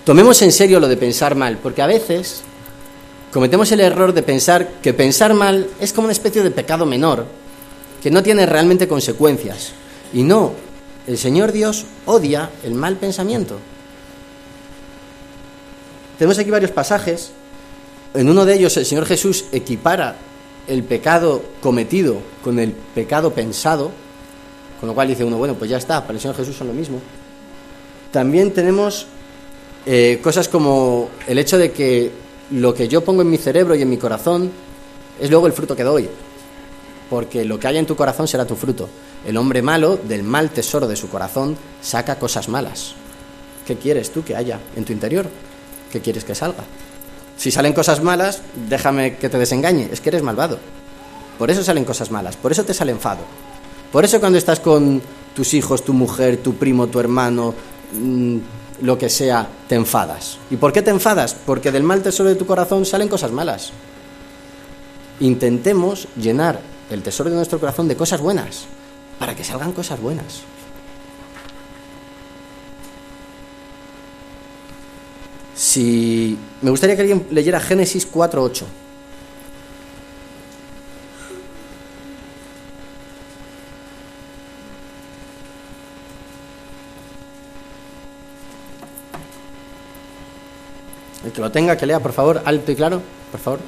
tomemos 0.04 0.40
en 0.40 0.50
serio 0.50 0.80
lo 0.80 0.88
de 0.88 0.96
pensar 0.96 1.34
mal, 1.34 1.58
porque 1.58 1.82
a 1.82 1.86
veces 1.86 2.40
cometemos 3.34 3.70
el 3.70 3.80
error 3.80 4.14
de 4.14 4.22
pensar 4.22 4.80
que 4.80 4.94
pensar 4.94 5.34
mal 5.34 5.68
es 5.78 5.92
como 5.92 6.06
una 6.06 6.12
especie 6.12 6.42
de 6.42 6.50
pecado 6.50 6.86
menor, 6.86 7.26
que 8.02 8.10
no 8.10 8.22
tiene 8.22 8.46
realmente 8.46 8.88
consecuencias. 8.88 9.72
Y 10.14 10.22
no, 10.22 10.63
el 11.06 11.18
Señor 11.18 11.52
Dios 11.52 11.84
odia 12.06 12.50
el 12.62 12.74
mal 12.74 12.96
pensamiento. 12.96 13.58
Tenemos 16.18 16.38
aquí 16.38 16.50
varios 16.50 16.70
pasajes. 16.70 17.32
En 18.14 18.28
uno 18.28 18.44
de 18.44 18.54
ellos 18.54 18.76
el 18.76 18.86
Señor 18.86 19.06
Jesús 19.06 19.46
equipara 19.52 20.16
el 20.66 20.84
pecado 20.84 21.42
cometido 21.60 22.18
con 22.42 22.58
el 22.58 22.72
pecado 22.72 23.32
pensado, 23.32 23.90
con 24.80 24.88
lo 24.88 24.94
cual 24.94 25.08
dice 25.08 25.24
uno, 25.24 25.36
bueno, 25.36 25.54
pues 25.54 25.70
ya 25.70 25.76
está, 25.76 26.02
para 26.02 26.14
el 26.14 26.20
Señor 26.20 26.36
Jesús 26.36 26.56
son 26.56 26.68
lo 26.68 26.72
mismo. 26.72 27.00
También 28.10 28.52
tenemos 28.52 29.06
eh, 29.84 30.20
cosas 30.22 30.48
como 30.48 31.10
el 31.26 31.38
hecho 31.38 31.58
de 31.58 31.72
que 31.72 32.10
lo 32.52 32.72
que 32.72 32.88
yo 32.88 33.02
pongo 33.04 33.22
en 33.22 33.30
mi 33.30 33.36
cerebro 33.36 33.74
y 33.74 33.82
en 33.82 33.90
mi 33.90 33.98
corazón 33.98 34.50
es 35.20 35.30
luego 35.30 35.46
el 35.46 35.52
fruto 35.52 35.74
que 35.74 35.82
doy. 35.82 36.08
Porque 37.10 37.44
lo 37.44 37.58
que 37.58 37.68
haya 37.68 37.78
en 37.78 37.86
tu 37.86 37.96
corazón 37.96 38.26
será 38.26 38.46
tu 38.46 38.56
fruto. 38.56 38.88
El 39.26 39.36
hombre 39.36 39.62
malo, 39.62 39.96
del 39.96 40.22
mal 40.22 40.50
tesoro 40.50 40.86
de 40.86 40.96
su 40.96 41.08
corazón, 41.08 41.56
saca 41.80 42.18
cosas 42.18 42.48
malas. 42.48 42.94
¿Qué 43.66 43.76
quieres 43.76 44.10
tú 44.10 44.22
que 44.22 44.36
haya 44.36 44.60
en 44.76 44.84
tu 44.84 44.92
interior? 44.92 45.26
¿Qué 45.90 46.00
quieres 46.00 46.24
que 46.24 46.34
salga? 46.34 46.64
Si 47.36 47.50
salen 47.50 47.72
cosas 47.72 48.02
malas, 48.02 48.42
déjame 48.68 49.16
que 49.16 49.28
te 49.28 49.38
desengañe. 49.38 49.88
Es 49.92 50.00
que 50.00 50.10
eres 50.10 50.22
malvado. 50.22 50.58
Por 51.38 51.50
eso 51.50 51.64
salen 51.64 51.84
cosas 51.84 52.10
malas. 52.10 52.36
Por 52.36 52.52
eso 52.52 52.64
te 52.64 52.74
sale 52.74 52.92
enfado. 52.92 53.20
Por 53.90 54.04
eso 54.04 54.20
cuando 54.20 54.38
estás 54.38 54.60
con 54.60 55.00
tus 55.34 55.54
hijos, 55.54 55.84
tu 55.84 55.92
mujer, 55.92 56.38
tu 56.38 56.54
primo, 56.54 56.86
tu 56.86 57.00
hermano, 57.00 57.54
mm, 57.92 58.38
lo 58.82 58.98
que 58.98 59.08
sea, 59.08 59.48
te 59.68 59.74
enfadas. 59.74 60.38
¿Y 60.50 60.56
por 60.56 60.72
qué 60.72 60.82
te 60.82 60.90
enfadas? 60.90 61.34
Porque 61.34 61.72
del 61.72 61.82
mal 61.82 62.02
tesoro 62.02 62.28
de 62.28 62.34
tu 62.34 62.46
corazón 62.46 62.84
salen 62.84 63.08
cosas 63.08 63.32
malas. 63.32 63.72
Intentemos 65.20 66.08
llenar 66.20 66.60
el 66.90 67.02
tesoro 67.02 67.30
de 67.30 67.36
nuestro 67.36 67.58
corazón 67.58 67.88
de 67.88 67.96
cosas 67.96 68.20
buenas, 68.20 68.64
para 69.18 69.34
que 69.34 69.44
salgan 69.44 69.72
cosas 69.72 70.00
buenas. 70.00 70.42
Si 75.54 76.36
me 76.62 76.70
gustaría 76.70 76.96
que 76.96 77.02
alguien 77.02 77.26
leyera 77.30 77.60
Génesis 77.60 78.10
4:8. 78.10 78.64
El 91.24 91.32
que 91.32 91.40
lo 91.40 91.50
tenga, 91.50 91.76
que 91.76 91.86
lea, 91.86 92.00
por 92.00 92.12
favor, 92.12 92.42
alto 92.44 92.70
y 92.70 92.76
claro, 92.76 93.00
por 93.30 93.40
favor. 93.40 93.60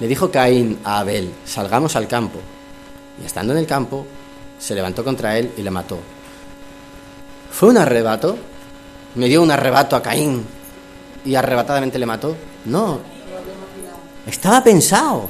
Le 0.00 0.06
dijo 0.06 0.30
Caín 0.30 0.78
a 0.84 1.00
Abel, 1.00 1.32
salgamos 1.44 1.96
al 1.96 2.06
campo. 2.06 2.38
Y 3.20 3.26
estando 3.26 3.52
en 3.52 3.58
el 3.58 3.66
campo, 3.66 4.06
se 4.58 4.74
levantó 4.74 5.02
contra 5.02 5.36
él 5.36 5.52
y 5.56 5.62
le 5.62 5.70
mató. 5.70 5.98
¿Fue 7.50 7.68
un 7.68 7.78
arrebato? 7.78 8.36
¿Me 9.14 9.26
dio 9.26 9.42
un 9.42 9.50
arrebato 9.50 9.96
a 9.96 10.02
Caín 10.02 10.44
y 11.24 11.34
arrebatadamente 11.34 11.98
le 11.98 12.06
mató? 12.06 12.36
No. 12.66 13.00
Estaba 14.26 14.62
pensado. 14.62 15.28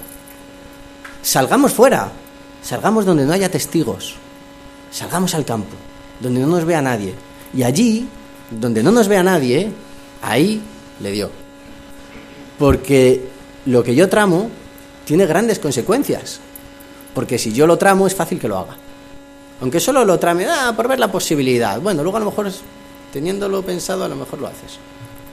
Salgamos 1.23 1.73
fuera, 1.73 2.11
salgamos 2.63 3.05
donde 3.05 3.25
no 3.25 3.33
haya 3.33 3.51
testigos, 3.51 4.15
salgamos 4.91 5.35
al 5.35 5.45
campo, 5.45 5.75
donde 6.21 6.41
no 6.41 6.47
nos 6.47 6.65
vea 6.65 6.81
nadie. 6.81 7.15
Y 7.53 7.63
allí, 7.63 8.09
donde 8.51 8.83
no 8.83 8.91
nos 8.91 9.09
vea 9.09 9.23
nadie, 9.23 9.71
ahí 10.23 10.63
le 11.01 11.11
dio. 11.11 11.31
Porque 12.59 13.28
lo 13.69 13.83
que 13.83 13.95
yo 13.95 14.09
tramo 14.09 14.51
tiene 15.05 15.27
grandes 15.27 15.59
consecuencias. 15.59 16.41
Porque 17.15 17.39
si 17.39 17.53
yo 17.53 17.67
lo 17.67 17.79
tramo 17.79 18.07
es 18.07 18.15
fácil 18.15 18.39
que 18.39 18.49
lo 18.49 18.59
haga. 18.59 18.77
Aunque 19.61 19.81
solo 19.81 20.05
lo 20.05 20.19
trame, 20.19 20.47
ah, 20.47 20.73
por 20.77 20.89
ver 20.89 20.99
la 20.99 21.11
posibilidad. 21.11 21.81
Bueno, 21.81 22.03
luego 22.03 22.17
a 22.17 22.21
lo 22.21 22.27
mejor, 22.27 22.51
teniéndolo 23.13 23.63
pensado, 23.63 24.05
a 24.05 24.09
lo 24.09 24.17
mejor 24.17 24.41
lo 24.41 24.47
haces. 24.47 24.79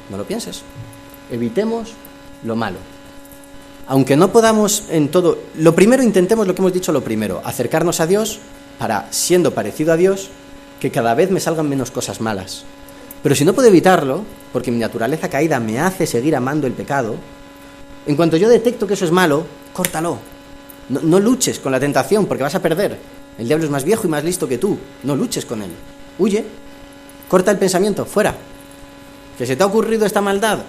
No 0.10 0.17
lo 0.17 0.26
pienses. 0.26 0.63
Evitemos 1.32 1.93
lo 2.43 2.56
malo 2.56 2.78
aunque 3.88 4.15
no 4.17 4.32
podamos 4.32 4.86
en 4.89 5.10
todo, 5.10 5.38
lo 5.56 5.76
primero 5.76 6.02
intentemos 6.02 6.48
lo 6.48 6.56
que 6.56 6.62
hemos 6.62 6.74
dicho, 6.74 6.91
lo 6.91 7.04
primero, 7.04 7.41
acercarnos 7.43 8.00
a 8.00 8.08
Dios 8.08 8.39
para, 8.80 9.08
siendo 9.12 9.52
parecido 9.52 9.93
a 9.93 9.98
Dios, 9.98 10.30
que 10.80 10.91
cada 10.91 11.13
vez 11.13 11.30
me 11.32 11.39
salgan 11.39 11.69
menos 11.69 11.91
cosas 11.91 12.19
malas. 12.19 12.63
Pero 13.21 13.36
si 13.36 13.45
no 13.45 13.54
puedo 13.54 13.67
evitarlo, 13.67 14.24
porque 14.52 14.71
mi 14.71 14.80
naturaleza 14.80 15.30
caída 15.30 15.60
me 15.60 15.80
hace 15.80 16.08
seguir 16.08 16.36
amando 16.36 16.67
el 16.67 16.74
pecado, 16.74 17.15
en 18.05 18.15
cuanto 18.15 18.37
yo 18.37 18.49
detecto 18.49 18.85
que 18.85 18.93
eso 18.93 19.05
es 19.05 19.11
malo, 19.11 19.45
córtalo. 19.73 20.19
No, 20.89 21.19
luches 21.19 21.59
con 21.59 21.71
la 21.71 21.79
tentación 21.79 22.25
porque 22.25 22.43
vas 22.43 22.55
a 22.55 22.61
perder. 22.61 22.97
El 23.37 23.47
diablo 23.47 23.65
es 23.65 23.71
más 23.71 23.83
viejo 23.83 24.05
y 24.05 24.09
más 24.09 24.23
listo 24.23 24.47
que 24.47 24.57
tú. 24.57 24.77
No 25.03 25.15
luches 25.15 25.45
con 25.45 25.61
él. 25.61 25.71
Huye. 26.19 26.45
Corta 27.27 27.51
el 27.51 27.57
pensamiento. 27.57 28.05
Fuera. 28.05 28.35
Que 29.37 29.45
se 29.45 29.55
te 29.55 29.63
ha 29.63 29.65
ocurrido 29.65 30.05
esta 30.05 30.21
maldad, 30.21 30.59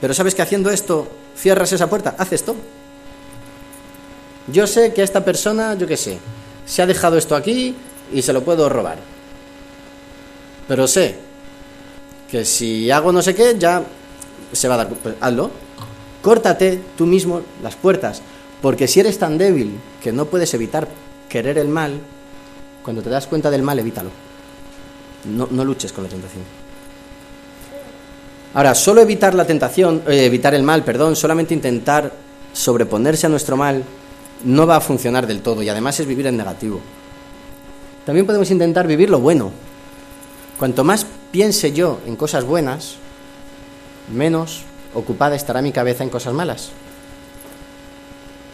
pero 0.00 0.14
sabes 0.14 0.34
que 0.34 0.42
haciendo 0.42 0.70
esto 0.70 1.08
cierras 1.36 1.72
esa 1.72 1.88
puerta, 1.88 2.14
haz 2.16 2.32
esto. 2.32 2.54
Yo 4.46 4.66
sé 4.66 4.92
que 4.92 5.02
esta 5.02 5.24
persona, 5.24 5.74
yo 5.74 5.86
qué 5.86 5.96
sé, 5.96 6.18
se 6.66 6.82
ha 6.82 6.86
dejado 6.86 7.16
esto 7.16 7.34
aquí 7.34 7.74
y 8.12 8.22
se 8.22 8.32
lo 8.32 8.44
puedo 8.44 8.68
robar. 8.68 8.98
Pero 10.68 10.86
sé 10.86 11.18
que 12.30 12.44
si 12.44 12.90
hago 12.90 13.10
no 13.12 13.22
sé 13.22 13.34
qué, 13.34 13.56
ya 13.58 13.82
se 14.52 14.68
va 14.68 14.74
a 14.74 14.78
dar. 14.78 14.88
Pues 14.88 15.16
hazlo. 15.20 15.50
Córtate 16.24 16.80
tú 16.96 17.04
mismo 17.04 17.42
las 17.62 17.76
puertas. 17.76 18.22
Porque 18.62 18.88
si 18.88 18.98
eres 18.98 19.18
tan 19.18 19.36
débil 19.36 19.78
que 20.02 20.10
no 20.10 20.24
puedes 20.24 20.54
evitar 20.54 20.88
querer 21.28 21.58
el 21.58 21.68
mal, 21.68 22.00
cuando 22.82 23.02
te 23.02 23.10
das 23.10 23.26
cuenta 23.26 23.50
del 23.50 23.62
mal, 23.62 23.78
evítalo. 23.78 24.08
No, 25.26 25.48
no 25.50 25.64
luches 25.66 25.92
con 25.92 26.04
la 26.04 26.08
tentación. 26.08 26.42
Ahora, 28.54 28.74
solo 28.74 29.02
evitar 29.02 29.34
la 29.34 29.46
tentación, 29.46 30.02
eh, 30.06 30.24
evitar 30.24 30.54
el 30.54 30.62
mal, 30.62 30.82
perdón, 30.82 31.14
solamente 31.14 31.52
intentar 31.52 32.10
sobreponerse 32.54 33.26
a 33.26 33.28
nuestro 33.28 33.58
mal, 33.58 33.84
no 34.44 34.66
va 34.66 34.76
a 34.76 34.80
funcionar 34.80 35.26
del 35.26 35.42
todo 35.42 35.62
y 35.62 35.68
además 35.68 36.00
es 36.00 36.06
vivir 36.06 36.26
en 36.26 36.38
negativo. 36.38 36.80
También 38.06 38.24
podemos 38.24 38.50
intentar 38.50 38.86
vivir 38.86 39.10
lo 39.10 39.20
bueno. 39.20 39.50
Cuanto 40.58 40.84
más 40.84 41.04
piense 41.30 41.72
yo 41.72 42.00
en 42.06 42.16
cosas 42.16 42.44
buenas, 42.44 42.94
menos 44.10 44.62
ocupada 44.94 45.36
estará 45.36 45.60
mi 45.62 45.72
cabeza 45.72 46.04
en 46.04 46.10
cosas 46.10 46.32
malas. 46.32 46.70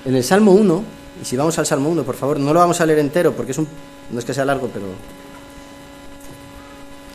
En 0.04 0.16
el 0.16 0.24
Salmo 0.24 0.52
1, 0.52 0.84
y 1.22 1.24
si 1.24 1.36
vamos 1.36 1.58
al 1.58 1.66
Salmo 1.66 1.90
1, 1.90 2.02
por 2.02 2.16
favor, 2.16 2.40
no 2.40 2.52
lo 2.52 2.60
vamos 2.60 2.80
a 2.80 2.86
leer 2.86 2.98
entero 2.98 3.32
porque 3.32 3.52
es 3.52 3.58
un, 3.58 3.68
no 4.10 4.18
es 4.18 4.24
que 4.24 4.34
sea 4.34 4.44
largo, 4.44 4.68
pero 4.72 4.86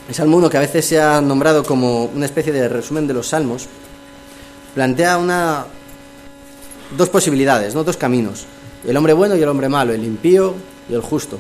el 0.08 0.14
Salmo 0.14 0.38
1, 0.38 0.50
que 0.50 0.58
a 0.58 0.62
veces 0.62 0.86
se 0.86 1.02
ha 1.02 1.20
nombrado 1.20 1.64
como 1.64 2.06
una 2.06 2.26
especie 2.26 2.54
de 2.54 2.70
resumen 2.70 3.08
de 3.08 3.14
los 3.14 3.28
salmos, 3.30 3.68
plantea 4.76 5.18
una, 5.18 5.66
dos 6.96 7.10
posibilidades, 7.10 7.74
¿no? 7.74 7.84
dos 7.84 7.98
caminos. 7.98 8.46
El 8.86 8.96
hombre 8.98 9.14
bueno 9.14 9.36
y 9.36 9.42
el 9.42 9.50
hombre 9.50 9.68
malo, 9.68 9.94
el 9.94 10.04
impío 10.04 10.54
y 10.88 10.94
el 10.94 11.02
justo. 11.02 11.40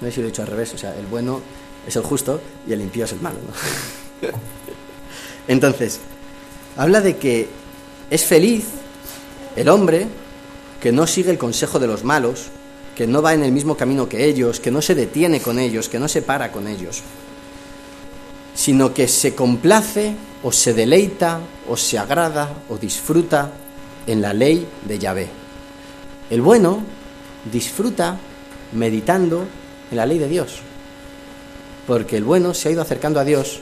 No 0.00 0.06
sé 0.06 0.12
si 0.12 0.20
lo 0.20 0.28
he 0.28 0.30
dicho 0.30 0.42
al 0.42 0.48
revés, 0.48 0.72
o 0.74 0.78
sea, 0.78 0.94
el 0.96 1.06
bueno 1.06 1.40
es 1.84 1.96
el 1.96 2.02
justo 2.02 2.40
y 2.68 2.72
el 2.72 2.80
impío 2.80 3.04
es 3.04 3.12
el 3.12 3.20
malo. 3.20 3.38
Entonces, 5.48 5.98
habla 6.78 7.00
de 7.00 7.16
que 7.16 7.48
es 8.08 8.24
feliz 8.24 8.64
el 9.56 9.68
hombre 9.68 10.06
que 10.80 10.92
no 10.92 11.08
sigue 11.08 11.32
el 11.32 11.38
consejo 11.38 11.80
de 11.80 11.88
los 11.88 12.04
malos, 12.04 12.46
que 12.94 13.06
no 13.06 13.20
va 13.20 13.34
en 13.34 13.42
el 13.42 13.50
mismo 13.50 13.76
camino 13.76 14.08
que 14.08 14.24
ellos, 14.24 14.60
que 14.60 14.70
no 14.70 14.80
se 14.80 14.94
detiene 14.94 15.40
con 15.40 15.58
ellos, 15.58 15.88
que 15.88 15.98
no 15.98 16.06
se 16.06 16.22
para 16.22 16.52
con 16.52 16.68
ellos, 16.68 17.02
sino 18.54 18.94
que 18.94 19.08
se 19.08 19.34
complace 19.34 20.14
o 20.44 20.52
se 20.52 20.72
deleita 20.72 21.40
o 21.68 21.76
se 21.76 21.98
agrada 21.98 22.62
o 22.68 22.78
disfruta 22.78 23.50
en 24.06 24.22
la 24.22 24.32
ley 24.32 24.64
de 24.86 24.98
Yahvé. 25.00 25.28
El 26.30 26.42
bueno 26.42 26.84
disfruta 27.50 28.18
meditando 28.72 29.46
en 29.90 29.96
la 29.96 30.06
ley 30.06 30.18
de 30.18 30.28
Dios, 30.28 30.60
porque 31.88 32.16
el 32.16 32.24
bueno 32.24 32.54
se 32.54 32.68
ha 32.68 32.72
ido 32.72 32.82
acercando 32.82 33.18
a 33.18 33.24
Dios 33.24 33.58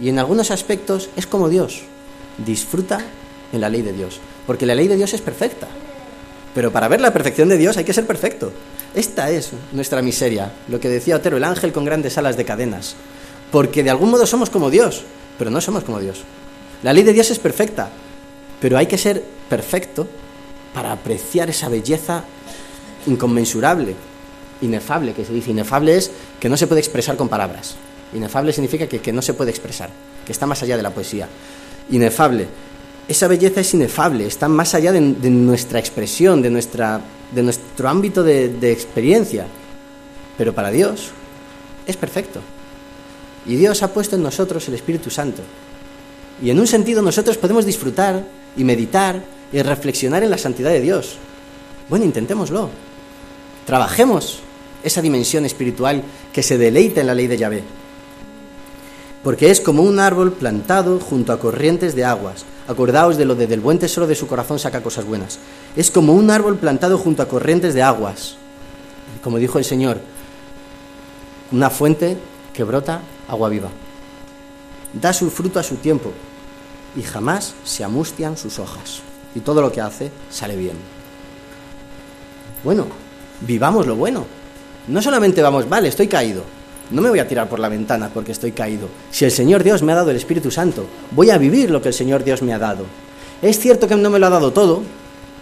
y 0.00 0.10
en 0.10 0.20
algunos 0.20 0.52
aspectos 0.52 1.08
es 1.16 1.26
como 1.26 1.48
Dios, 1.48 1.82
disfruta 2.38 3.00
en 3.52 3.60
la 3.60 3.68
ley 3.68 3.82
de 3.82 3.92
Dios, 3.92 4.20
porque 4.46 4.66
la 4.66 4.74
ley 4.74 4.88
de 4.88 4.96
Dios 4.96 5.14
es 5.14 5.20
perfecta. 5.20 5.68
Pero 6.54 6.72
para 6.72 6.88
ver 6.88 7.00
la 7.00 7.12
perfección 7.12 7.48
de 7.48 7.58
Dios 7.58 7.76
hay 7.76 7.84
que 7.84 7.92
ser 7.92 8.06
perfecto. 8.06 8.52
Esta 8.94 9.30
es 9.30 9.52
nuestra 9.72 10.00
miseria, 10.00 10.52
lo 10.68 10.80
que 10.80 10.88
decía 10.88 11.16
Otero, 11.16 11.36
el 11.36 11.44
ángel 11.44 11.72
con 11.72 11.84
grandes 11.84 12.16
alas 12.16 12.36
de 12.36 12.46
cadenas. 12.46 12.96
Porque 13.52 13.82
de 13.82 13.90
algún 13.90 14.10
modo 14.10 14.26
somos 14.26 14.48
como 14.48 14.70
Dios, 14.70 15.04
pero 15.38 15.50
no 15.50 15.60
somos 15.60 15.84
como 15.84 16.00
Dios. 16.00 16.22
La 16.82 16.92
ley 16.92 17.02
de 17.02 17.12
Dios 17.12 17.30
es 17.30 17.38
perfecta, 17.38 17.90
pero 18.60 18.78
hay 18.78 18.86
que 18.86 18.98
ser 18.98 19.22
perfecto 19.48 20.08
para 20.72 20.92
apreciar 20.92 21.50
esa 21.50 21.68
belleza 21.68 22.24
inconmensurable, 23.06 23.94
inefable, 24.62 25.12
que 25.12 25.24
se 25.24 25.32
dice. 25.32 25.50
Inefable 25.50 25.96
es 25.96 26.10
que 26.40 26.48
no 26.48 26.56
se 26.56 26.66
puede 26.66 26.80
expresar 26.80 27.16
con 27.16 27.28
palabras. 27.28 27.76
Inefable 28.14 28.52
significa 28.52 28.86
que, 28.86 29.00
que 29.00 29.12
no 29.12 29.22
se 29.22 29.34
puede 29.34 29.50
expresar, 29.50 29.90
que 30.24 30.32
está 30.32 30.46
más 30.46 30.62
allá 30.62 30.76
de 30.76 30.82
la 30.82 30.90
poesía. 30.90 31.28
Inefable 31.90 32.48
esa 33.08 33.28
belleza 33.28 33.60
es 33.60 33.72
inefable, 33.74 34.26
está 34.26 34.48
más 34.48 34.74
allá 34.74 34.92
de, 34.92 35.00
nuestra 35.00 35.78
expresión, 35.78 36.42
de, 36.42 36.50
nuestra, 36.50 37.00
de 37.32 37.42
nuestro 37.42 37.88
ámbito 37.88 38.24
de, 38.24 38.72
experiencia. 38.72 39.46
Pero 40.36 40.52
para 40.52 40.70
Dios 40.70 41.10
es 41.86 41.96
perfecto. 41.96 42.40
Y 43.46 43.54
Dios 43.54 43.82
ha 43.84 43.92
puesto 43.92 44.16
en 44.16 44.24
nosotros 44.24 44.66
el 44.66 44.74
Espíritu 44.74 45.08
Santo. 45.08 45.42
Y 46.42 46.50
en 46.50 46.58
un 46.58 46.66
sentido 46.66 47.00
nosotros 47.00 47.38
podemos 47.38 47.64
disfrutar 47.64 48.24
y 48.56 48.64
meditar 48.64 49.22
y 49.52 49.62
reflexionar 49.62 50.24
en 50.24 50.30
la 50.30 50.38
santidad 50.38 50.70
de 50.70 50.80
Dios. 50.80 51.16
Bueno, 51.88 52.04
intentémoslo. 52.04 52.70
Trabajemos 53.64 54.40
esa 54.82 55.00
dimensión 55.00 55.44
espiritual 55.44 56.02
que 56.32 56.42
se 56.42 56.58
deleita 56.58 57.00
en 57.00 57.06
la 57.06 57.14
ley 57.14 57.28
de 57.28 57.38
Yahvé. 57.38 57.62
Porque 59.26 59.50
es 59.50 59.60
como 59.60 59.82
un 59.82 59.98
árbol 59.98 60.34
plantado 60.34 61.00
junto 61.00 61.32
a 61.32 61.40
corrientes 61.40 61.96
de 61.96 62.04
aguas 62.04 62.44
Acordaos 62.68 63.16
de 63.16 63.24
lo 63.24 63.34
de 63.34 63.48
del 63.48 63.58
buen 63.58 63.76
tesoro 63.80 64.06
de 64.06 64.14
su 64.14 64.28
corazón 64.28 64.60
saca 64.60 64.84
cosas 64.84 65.04
buenas. 65.04 65.40
Es 65.74 65.90
como 65.90 66.12
un 66.12 66.30
árbol 66.30 66.58
plantado 66.58 66.96
junto 66.96 67.24
a 67.24 67.26
corrientes 67.26 67.74
de 67.74 67.82
aguas. 67.82 68.36
Como 69.24 69.38
dijo 69.38 69.58
el 69.58 69.64
Señor, 69.64 69.98
una 71.50 71.70
fuente 71.70 72.16
que 72.52 72.62
brota 72.62 73.00
agua 73.26 73.48
viva. 73.48 73.70
Da 74.92 75.12
su 75.12 75.28
fruto 75.28 75.58
a 75.58 75.64
su 75.64 75.74
tiempo 75.74 76.12
y 76.94 77.02
jamás 77.02 77.54
se 77.64 77.82
amustian 77.82 78.36
sus 78.36 78.60
hojas. 78.60 79.00
Y 79.34 79.40
todo 79.40 79.60
lo 79.60 79.72
que 79.72 79.80
hace 79.80 80.12
sale 80.30 80.54
bien. 80.54 80.76
Bueno, 82.62 82.86
vivamos 83.40 83.88
lo 83.88 83.96
bueno. 83.96 84.24
No 84.86 85.02
solamente 85.02 85.42
vamos, 85.42 85.68
vale, 85.68 85.88
estoy 85.88 86.06
caído. 86.06 86.44
No 86.90 87.02
me 87.02 87.10
voy 87.10 87.18
a 87.18 87.26
tirar 87.26 87.48
por 87.48 87.58
la 87.58 87.68
ventana 87.68 88.10
porque 88.14 88.30
estoy 88.30 88.52
caído. 88.52 88.88
Si 89.10 89.24
el 89.24 89.32
Señor 89.32 89.64
Dios 89.64 89.82
me 89.82 89.92
ha 89.92 89.96
dado 89.96 90.10
el 90.10 90.16
Espíritu 90.16 90.52
Santo, 90.52 90.86
voy 91.10 91.30
a 91.30 91.38
vivir 91.38 91.70
lo 91.70 91.82
que 91.82 91.88
el 91.88 91.94
Señor 91.94 92.22
Dios 92.22 92.42
me 92.42 92.54
ha 92.54 92.58
dado. 92.58 92.84
Es 93.42 93.58
cierto 93.58 93.88
que 93.88 93.96
no 93.96 94.08
me 94.08 94.20
lo 94.20 94.26
ha 94.26 94.30
dado 94.30 94.52
todo, 94.52 94.82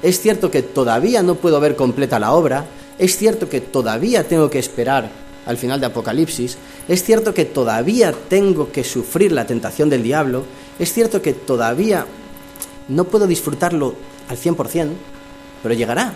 es 0.03 0.21
cierto 0.21 0.51
que 0.51 0.63
todavía 0.63 1.23
no 1.23 1.35
puedo 1.35 1.61
ver 1.61 1.77
completa 1.77 2.19
la 2.19 2.33
obra, 2.33 2.65
es 2.99 3.19
cierto 3.19 3.49
que 3.49 3.61
todavía 3.61 4.27
tengo 4.27 4.49
que 4.49 4.59
esperar 4.59 5.11
al 5.45 5.59
final 5.59 5.81
de 5.81 5.87
Apocalipsis, 5.87 6.57
es 6.89 7.05
cierto 7.05 7.35
que 7.35 7.45
todavía 7.45 8.15
tengo 8.29 8.73
que 8.73 8.83
sufrir 8.83 9.31
la 9.33 9.47
tentación 9.47 9.91
del 9.91 10.03
diablo, 10.03 10.45
es 10.79 10.93
cierto 10.93 11.21
que 11.21 11.35
todavía 11.35 12.07
no 12.89 13.05
puedo 13.05 13.27
disfrutarlo 13.27 13.95
al 14.29 14.39
100%, 14.39 14.93
pero 15.63 15.75
llegará. 15.75 16.15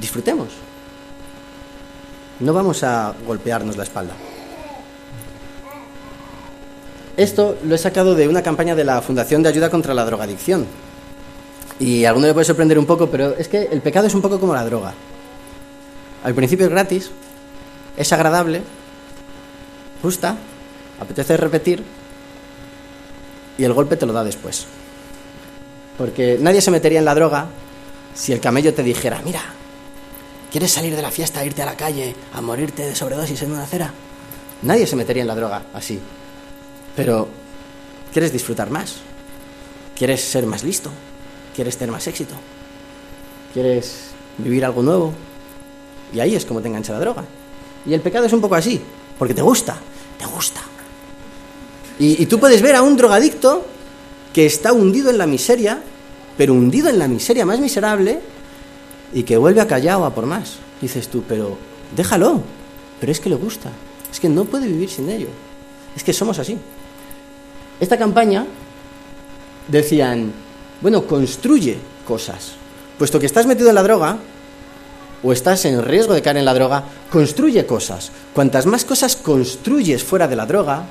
Disfrutemos 0.00 0.63
no 2.40 2.52
vamos 2.52 2.82
a 2.82 3.14
golpearnos 3.26 3.76
la 3.76 3.84
espalda. 3.84 4.14
Esto 7.16 7.56
lo 7.64 7.74
he 7.74 7.78
sacado 7.78 8.14
de 8.14 8.26
una 8.26 8.42
campaña 8.42 8.74
de 8.74 8.84
la 8.84 9.00
Fundación 9.00 9.42
de 9.42 9.48
Ayuda 9.48 9.70
contra 9.70 9.94
la 9.94 10.04
Drogadicción. 10.04 10.66
Y 11.78 12.04
a 12.04 12.08
alguno 12.08 12.26
le 12.26 12.34
puede 12.34 12.44
sorprender 12.44 12.78
un 12.78 12.86
poco, 12.86 13.08
pero 13.08 13.36
es 13.36 13.48
que 13.48 13.68
el 13.70 13.80
pecado 13.80 14.06
es 14.06 14.14
un 14.14 14.22
poco 14.22 14.40
como 14.40 14.54
la 14.54 14.64
droga. 14.64 14.94
Al 16.24 16.34
principio 16.34 16.66
es 16.66 16.72
gratis, 16.72 17.10
es 17.96 18.12
agradable, 18.12 18.62
gusta, 20.02 20.36
apetece 21.00 21.36
repetir 21.36 21.82
y 23.58 23.64
el 23.64 23.72
golpe 23.72 23.96
te 23.96 24.06
lo 24.06 24.12
da 24.12 24.24
después. 24.24 24.66
Porque 25.98 26.38
nadie 26.40 26.60
se 26.60 26.70
metería 26.70 26.98
en 26.98 27.04
la 27.04 27.14
droga 27.14 27.46
si 28.14 28.32
el 28.32 28.40
camello 28.40 28.74
te 28.74 28.82
dijera, 28.82 29.20
mira, 29.24 29.42
¿Quieres 30.54 30.70
salir 30.70 30.94
de 30.94 31.02
la 31.02 31.10
fiesta, 31.10 31.44
irte 31.44 31.62
a 31.62 31.66
la 31.66 31.76
calle, 31.76 32.14
a 32.32 32.40
morirte 32.40 32.86
de 32.86 32.94
sobredosis 32.94 33.42
en 33.42 33.50
una 33.50 33.64
acera? 33.64 33.92
Nadie 34.62 34.86
se 34.86 34.94
metería 34.94 35.22
en 35.22 35.26
la 35.26 35.34
droga 35.34 35.64
así. 35.74 35.98
Pero, 36.94 37.26
¿quieres 38.12 38.32
disfrutar 38.32 38.70
más? 38.70 38.98
¿Quieres 39.98 40.20
ser 40.20 40.46
más 40.46 40.62
listo? 40.62 40.90
¿Quieres 41.56 41.76
tener 41.76 41.90
más 41.90 42.06
éxito? 42.06 42.36
¿Quieres 43.52 44.10
vivir 44.38 44.64
algo 44.64 44.80
nuevo? 44.80 45.12
Y 46.12 46.20
ahí 46.20 46.36
es 46.36 46.44
como 46.44 46.62
te 46.62 46.68
engancha 46.68 46.92
la 46.92 47.00
droga. 47.00 47.24
Y 47.84 47.92
el 47.92 48.00
pecado 48.00 48.26
es 48.26 48.32
un 48.32 48.40
poco 48.40 48.54
así, 48.54 48.80
porque 49.18 49.34
te 49.34 49.42
gusta, 49.42 49.76
te 50.16 50.26
gusta. 50.26 50.60
Y, 51.98 52.22
y 52.22 52.26
tú 52.26 52.38
puedes 52.38 52.62
ver 52.62 52.76
a 52.76 52.82
un 52.82 52.96
drogadicto 52.96 53.66
que 54.32 54.46
está 54.46 54.72
hundido 54.72 55.10
en 55.10 55.18
la 55.18 55.26
miseria, 55.26 55.82
pero 56.36 56.52
hundido 56.52 56.90
en 56.90 57.00
la 57.00 57.08
miseria 57.08 57.44
más 57.44 57.58
miserable, 57.58 58.20
y 59.12 59.22
que 59.22 59.36
vuelve 59.36 59.60
a 59.60 59.66
callado 59.66 60.04
a 60.04 60.14
por 60.14 60.26
más. 60.26 60.56
Dices 60.80 61.08
tú, 61.08 61.22
pero 61.28 61.56
déjalo, 61.94 62.42
pero 63.00 63.12
es 63.12 63.20
que 63.20 63.30
le 63.30 63.36
gusta, 63.36 63.70
es 64.10 64.20
que 64.20 64.28
no 64.28 64.44
puede 64.44 64.66
vivir 64.66 64.90
sin 64.90 65.08
ello, 65.08 65.28
es 65.96 66.02
que 66.02 66.12
somos 66.12 66.38
así. 66.38 66.58
Esta 67.80 67.98
campaña 67.98 68.46
decían, 69.68 70.32
bueno, 70.80 71.06
construye 71.06 71.78
cosas, 72.06 72.52
puesto 72.98 73.18
que 73.18 73.26
estás 73.26 73.46
metido 73.46 73.68
en 73.68 73.74
la 73.74 73.82
droga 73.82 74.18
o 75.22 75.32
estás 75.32 75.64
en 75.64 75.82
riesgo 75.82 76.12
de 76.12 76.22
caer 76.22 76.36
en 76.36 76.44
la 76.44 76.54
droga, 76.54 76.84
construye 77.10 77.64
cosas. 77.66 78.12
Cuantas 78.34 78.66
más 78.66 78.84
cosas 78.84 79.16
construyes 79.16 80.04
fuera 80.04 80.28
de 80.28 80.36
la 80.36 80.44
droga, 80.44 80.84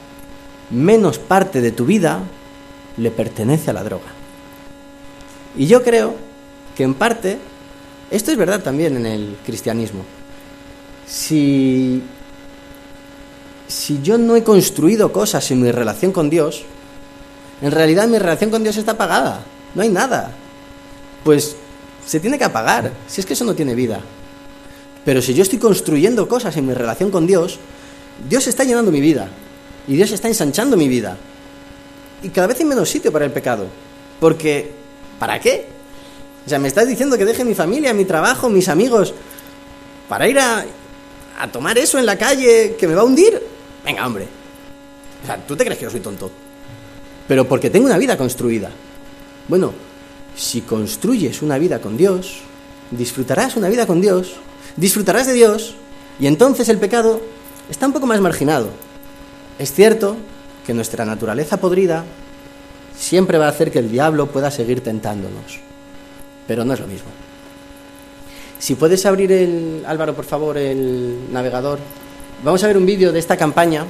menos 0.71 1.19
parte 1.19 1.61
de 1.61 1.71
tu 1.71 1.85
vida 1.85 2.21
le 2.97 3.11
pertenece 3.11 3.69
a 3.69 3.73
la 3.73 3.83
droga. 3.83 4.11
Y 5.55 5.67
yo 5.67 5.83
creo 5.83 6.15
que 6.75 6.83
en 6.83 6.95
parte 6.95 7.37
esto 8.13 8.31
es 8.31 8.37
verdad 8.37 8.61
también 8.61 8.95
en 8.95 9.07
el 9.07 9.37
cristianismo. 9.43 10.05
Si, 11.07 11.99
si 13.67 14.01
yo 14.03 14.19
no 14.19 14.35
he 14.35 14.43
construido 14.43 15.11
cosas 15.11 15.49
en 15.49 15.63
mi 15.63 15.71
relación 15.71 16.11
con 16.11 16.29
Dios, 16.29 16.63
en 17.59 17.71
realidad 17.71 18.07
mi 18.07 18.19
relación 18.19 18.51
con 18.51 18.61
Dios 18.61 18.77
está 18.77 18.91
apagada, 18.91 19.43
no 19.73 19.81
hay 19.81 19.89
nada. 19.89 20.31
Pues 21.23 21.55
Se 22.05 22.19
tiene 22.19 22.37
que 22.37 22.43
apagar, 22.43 22.91
si 23.07 23.21
es 23.21 23.25
que 23.25 23.33
eso 23.33 23.45
no 23.45 23.55
tiene 23.55 23.73
vida. 23.73 23.99
Pero 25.05 25.21
si 25.21 25.33
yo 25.33 25.41
estoy 25.41 25.57
construyendo 25.57 26.27
cosas 26.27 26.55
en 26.57 26.67
mi 26.67 26.73
relación 26.73 27.09
con 27.09 27.25
Dios, 27.25 27.57
Dios 28.29 28.45
está 28.45 28.63
llenando 28.63 28.91
mi 28.91 29.01
vida. 29.01 29.29
Y 29.87 29.95
Dios 29.95 30.11
está 30.11 30.27
ensanchando 30.27 30.77
mi 30.77 30.87
vida. 30.87 31.17
Y 32.21 32.29
cada 32.29 32.47
vez 32.47 32.59
hay 32.59 32.65
menos 32.65 32.89
sitio 32.89 33.11
para 33.11 33.25
el 33.25 33.31
pecado. 33.31 33.67
Porque, 34.19 34.71
¿para 35.17 35.39
qué? 35.39 35.65
O 36.45 36.49
sea, 36.49 36.59
me 36.59 36.67
estás 36.67 36.87
diciendo 36.87 37.17
que 37.17 37.25
deje 37.25 37.45
mi 37.45 37.55
familia, 37.55 37.93
mi 37.93 38.05
trabajo, 38.05 38.49
mis 38.49 38.67
amigos, 38.67 39.13
para 40.09 40.27
ir 40.27 40.39
a, 40.39 40.65
a 41.39 41.51
tomar 41.51 41.77
eso 41.77 41.97
en 41.97 42.05
la 42.05 42.17
calle 42.17 42.75
que 42.77 42.87
me 42.87 42.95
va 42.95 43.01
a 43.01 43.05
hundir. 43.05 43.41
Venga, 43.85 44.05
hombre. 44.05 44.27
O 45.23 45.25
sea, 45.25 45.37
¿tú 45.37 45.55
te 45.55 45.63
crees 45.63 45.79
que 45.79 45.85
yo 45.85 45.91
soy 45.91 46.01
tonto? 46.01 46.29
Pero 47.27 47.47
porque 47.47 47.69
tengo 47.69 47.85
una 47.85 47.97
vida 47.97 48.17
construida. 48.17 48.69
Bueno, 49.47 49.73
si 50.35 50.61
construyes 50.61 51.41
una 51.41 51.57
vida 51.57 51.79
con 51.79 51.95
Dios, 51.95 52.41
disfrutarás 52.91 53.55
una 53.55 53.69
vida 53.69 53.85
con 53.85 54.01
Dios, 54.01 54.35
disfrutarás 54.75 55.27
de 55.27 55.33
Dios, 55.33 55.75
y 56.19 56.27
entonces 56.27 56.69
el 56.69 56.77
pecado 56.77 57.21
está 57.69 57.87
un 57.87 57.93
poco 57.93 58.07
más 58.07 58.19
marginado. 58.19 58.69
Es 59.59 59.73
cierto 59.73 60.17
que 60.65 60.73
nuestra 60.73 61.05
naturaleza 61.05 61.57
podrida 61.57 62.03
siempre 62.97 63.37
va 63.37 63.47
a 63.47 63.49
hacer 63.49 63.71
que 63.71 63.79
el 63.79 63.91
diablo 63.91 64.27
pueda 64.27 64.51
seguir 64.51 64.81
tentándonos, 64.81 65.59
pero 66.47 66.65
no 66.65 66.73
es 66.73 66.79
lo 66.79 66.87
mismo. 66.87 67.09
Si 68.59 68.75
puedes 68.75 69.05
abrir 69.05 69.31
el, 69.31 69.83
Álvaro, 69.85 70.13
por 70.13 70.25
favor, 70.25 70.57
el 70.57 71.31
navegador, 71.31 71.79
vamos 72.43 72.63
a 72.63 72.67
ver 72.67 72.77
un 72.77 72.85
vídeo 72.85 73.11
de 73.11 73.19
esta 73.19 73.35
campaña 73.35 73.85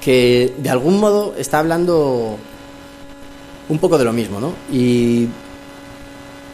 que 0.00 0.54
de 0.56 0.70
algún 0.70 0.98
modo 0.98 1.34
está 1.36 1.58
hablando 1.58 2.38
un 3.68 3.78
poco 3.78 3.98
de 3.98 4.04
lo 4.04 4.12
mismo, 4.12 4.40
¿no? 4.40 4.52
Y 4.72 5.28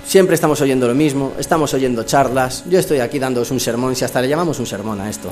siempre 0.06 0.34
estamos 0.34 0.60
oyendo 0.60 0.88
lo 0.88 0.94
mismo, 0.94 1.32
estamos 1.38 1.72
oyendo 1.74 2.02
charlas, 2.04 2.64
yo 2.68 2.78
estoy 2.78 3.00
aquí 3.00 3.18
dándoos 3.18 3.50
un 3.50 3.60
sermón, 3.60 3.96
si 3.96 4.04
hasta 4.04 4.20
le 4.20 4.28
llamamos 4.28 4.58
un 4.58 4.66
sermón 4.66 5.00
a 5.00 5.08
esto. 5.08 5.30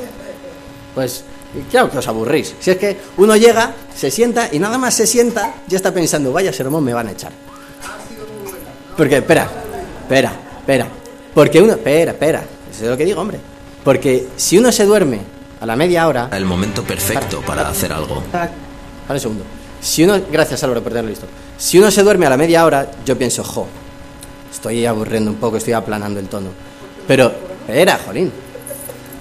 Pues 0.94 1.24
claro 1.70 1.90
que 1.90 1.98
os 1.98 2.09
aburrís. 2.09 2.55
Si 2.61 2.70
es 2.70 2.76
que 2.76 2.96
uno 3.16 3.37
llega, 3.37 3.74
se 3.94 4.11
sienta 4.11 4.48
y 4.53 4.59
nada 4.59 4.79
más 4.79 4.94
se 4.94 5.07
sienta, 5.07 5.55
ya 5.66 5.76
está 5.76 5.92
pensando, 5.92 6.33
vaya 6.33 6.53
sermón 6.53 6.85
me 6.85 6.94
van 6.94 7.09
a 7.09 7.12
echar. 7.12 7.33
Porque, 9.01 9.17
espera, 9.17 9.49
espera, 10.03 10.31
espera. 10.59 10.87
Porque 11.33 11.63
uno, 11.63 11.73
espera, 11.73 12.13
espera, 12.13 12.43
eso 12.71 12.85
es 12.85 12.91
lo 12.91 12.99
que 12.99 13.07
digo, 13.07 13.19
hombre. 13.19 13.39
Porque 13.83 14.29
si 14.37 14.59
uno 14.59 14.71
se 14.71 14.85
duerme 14.85 15.21
a 15.59 15.65
la 15.65 15.75
media 15.75 16.07
hora... 16.07 16.29
El 16.31 16.45
momento 16.45 16.85
perfecto 16.85 17.41
para 17.41 17.67
hacer 17.67 17.95
algo. 17.95 18.23
Para 18.31 18.51
un 19.09 19.19
segundo. 19.19 19.45
Si 19.81 20.05
uno, 20.05 20.21
gracias 20.31 20.63
Álvaro 20.65 20.83
por 20.83 20.93
tenerlo 20.93 21.09
listo. 21.09 21.27
Si 21.57 21.79
uno 21.79 21.91
se 21.91 22.03
duerme 22.03 22.27
a 22.27 22.29
la 22.29 22.37
media 22.37 22.63
hora, 22.67 22.91
yo 23.07 23.17
pienso, 23.17 23.43
jo, 23.43 23.67
estoy 24.53 24.85
aburriendo 24.85 25.31
un 25.31 25.39
poco, 25.39 25.57
estoy 25.57 25.73
aplanando 25.73 26.21
el 26.21 26.29
tono. 26.29 26.51
Pero, 27.09 27.33
espera, 27.67 27.99
jolín. 28.05 28.31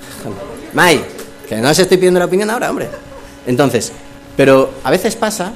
Mai, 0.74 1.02
que 1.48 1.56
no 1.56 1.70
os 1.70 1.80
estoy 1.80 1.96
pidiendo 1.96 2.20
la 2.20 2.26
opinión 2.26 2.50
ahora, 2.50 2.70
hombre. 2.70 2.90
Entonces, 3.48 3.94
pero 4.36 4.72
a 4.84 4.92
veces 4.92 5.16
pasa 5.16 5.54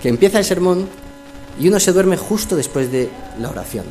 que 0.00 0.08
empieza 0.08 0.38
el 0.38 0.44
sermón 0.44 0.88
y 1.58 1.68
uno 1.68 1.80
se 1.80 1.92
duerme 1.92 2.16
justo 2.16 2.56
después 2.56 2.90
de 2.92 3.10
la 3.40 3.50
oración. 3.50 3.84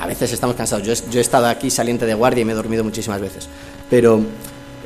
A 0.00 0.06
veces 0.06 0.32
estamos 0.32 0.56
cansados. 0.56 0.86
Yo, 0.86 1.18
he 1.18 1.20
estado 1.20 1.46
aquí 1.46 1.70
saliente 1.70 2.06
de 2.06 2.14
guardia 2.14 2.42
y 2.42 2.44
me 2.44 2.52
he 2.52 2.56
dormido 2.56 2.82
muchísimas 2.82 3.20
veces. 3.20 3.48
Pero 3.88 4.20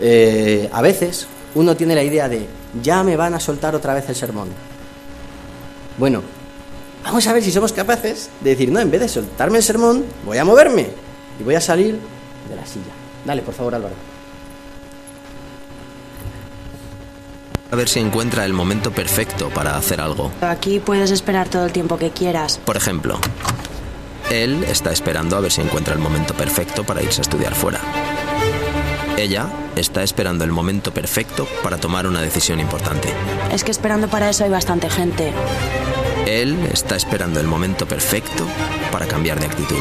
eh, 0.01 0.69
a 0.73 0.83
veces 0.83 1.27
uno 1.55 1.77
tiene 1.77 1.95
la 1.95 2.03
idea 2.03 2.29
de, 2.29 2.47
ya 2.83 3.03
me 3.03 3.17
van 3.17 3.35
a 3.35 3.41
soltar 3.41 3.75
otra 3.75 3.95
vez 3.95 4.09
el 4.09 4.15
sermón. 4.15 4.49
Bueno, 5.97 6.23
vamos 7.03 7.27
a 7.27 7.33
ver 7.33 7.43
si 7.43 7.51
somos 7.51 7.73
capaces 7.73 8.29
de 8.41 8.51
decir, 8.51 8.71
no, 8.71 8.81
en 8.81 8.91
vez 8.91 9.01
de 9.01 9.09
soltarme 9.09 9.59
el 9.59 9.65
sermón, 9.65 10.05
voy 10.25 10.37
a 10.39 10.45
moverme 10.45 10.89
y 11.41 11.43
voy 11.43 11.55
a 11.55 11.61
salir 11.61 11.99
de 12.49 12.57
la 12.57 12.67
silla. 12.67 12.93
Dale, 13.25 13.43
por 13.43 13.55
favor, 13.55 13.75
Álvaro. 13.75 13.95
A 17.71 17.77
ver 17.77 17.89
si 17.89 18.01
encuentra 18.01 18.45
el 18.45 18.53
momento 18.53 18.93
perfecto 18.93 19.51
para 19.51 19.77
hacer 19.77 20.01
algo. 20.01 20.31
Aquí 20.41 20.79
puedes 20.81 21.11
esperar 21.11 21.49
todo 21.49 21.67
el 21.67 21.73
tiempo 21.73 21.99
que 21.99 22.11
quieras. 22.11 22.61
Por 22.65 22.77
ejemplo, 22.77 23.19
él 24.31 24.65
está 24.65 24.93
esperando 24.93 25.37
a 25.37 25.41
ver 25.41 25.53
si 25.53 25.61
encuentra 25.61 25.95
el 25.95 26.01
momento 26.01 26.35
perfecto 26.35 26.85
para 26.85 27.03
irse 27.03 27.21
a 27.21 27.23
estudiar 27.23 27.55
fuera. 27.55 27.81
Ella 29.17 29.49
está 29.77 30.03
esperando 30.03 30.45
el 30.45 30.53
momento 30.53 30.93
perfecto 30.93 31.49
para 31.63 31.79
tomar 31.79 32.07
una 32.07 32.21
decisión 32.21 32.61
importante. 32.61 33.09
Es 33.51 33.65
que 33.65 33.71
esperando 33.71 34.09
para 34.09 34.29
eso 34.29 34.45
hay 34.45 34.51
bastante 34.51 34.91
gente. 34.91 35.33
Él 36.27 36.57
está 36.73 36.97
esperando 36.97 37.41
el 37.41 37.47
momento 37.47 37.87
perfecto 37.87 38.47
para 38.93 39.07
cambiar 39.07 39.41
de 39.41 39.47
actitud. 39.47 39.79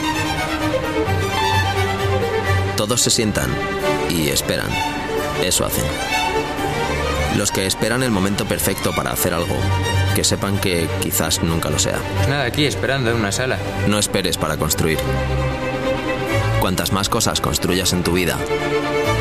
Todos 2.77 3.01
se 3.01 3.09
sientan 3.09 3.49
y 4.09 4.29
esperan. 4.29 4.69
Eso 5.43 5.65
hacen. 5.65 5.85
Los 7.37 7.51
que 7.51 7.65
esperan 7.65 8.01
el 8.01 8.11
momento 8.11 8.45
perfecto 8.45 8.93
para 8.95 9.11
hacer 9.11 9.33
algo, 9.33 9.55
que 10.15 10.23
sepan 10.23 10.57
que 10.57 10.87
quizás 11.01 11.43
nunca 11.43 11.69
lo 11.69 11.77
sea. 11.77 11.99
Nada, 12.29 12.45
aquí 12.45 12.65
esperando 12.65 13.11
en 13.11 13.17
una 13.17 13.31
sala. 13.33 13.57
No 13.87 13.99
esperes 13.99 14.37
para 14.37 14.55
construir. 14.55 14.97
Cuantas 16.61 16.93
más 16.93 17.09
cosas 17.09 17.41
construyas 17.41 17.91
en 17.91 18.03
tu 18.03 18.13
vida, 18.13 18.37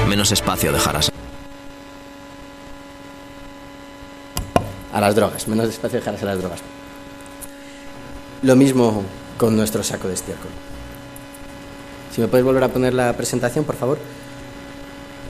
menos 0.09 0.31
espacio 0.31 0.72
dejarás. 0.72 1.11
A 4.92 5.00
las 5.00 5.14
drogas, 5.16 5.48
menos 5.48 5.68
espacio 5.68 5.98
dejarás 5.98 6.22
a 6.22 6.27
las 6.27 6.38
drogas. 6.38 6.61
Lo 8.42 8.55
mismo 8.55 9.03
con 9.37 9.57
nuestro 9.57 9.83
saco 9.83 10.07
de 10.07 10.14
estiércol. 10.14 10.50
Si 12.14 12.20
me 12.20 12.29
puedes 12.29 12.46
volver 12.46 12.62
a 12.62 12.68
poner 12.68 12.94
la 12.94 13.12
presentación, 13.14 13.64
por 13.64 13.74
favor. 13.74 13.98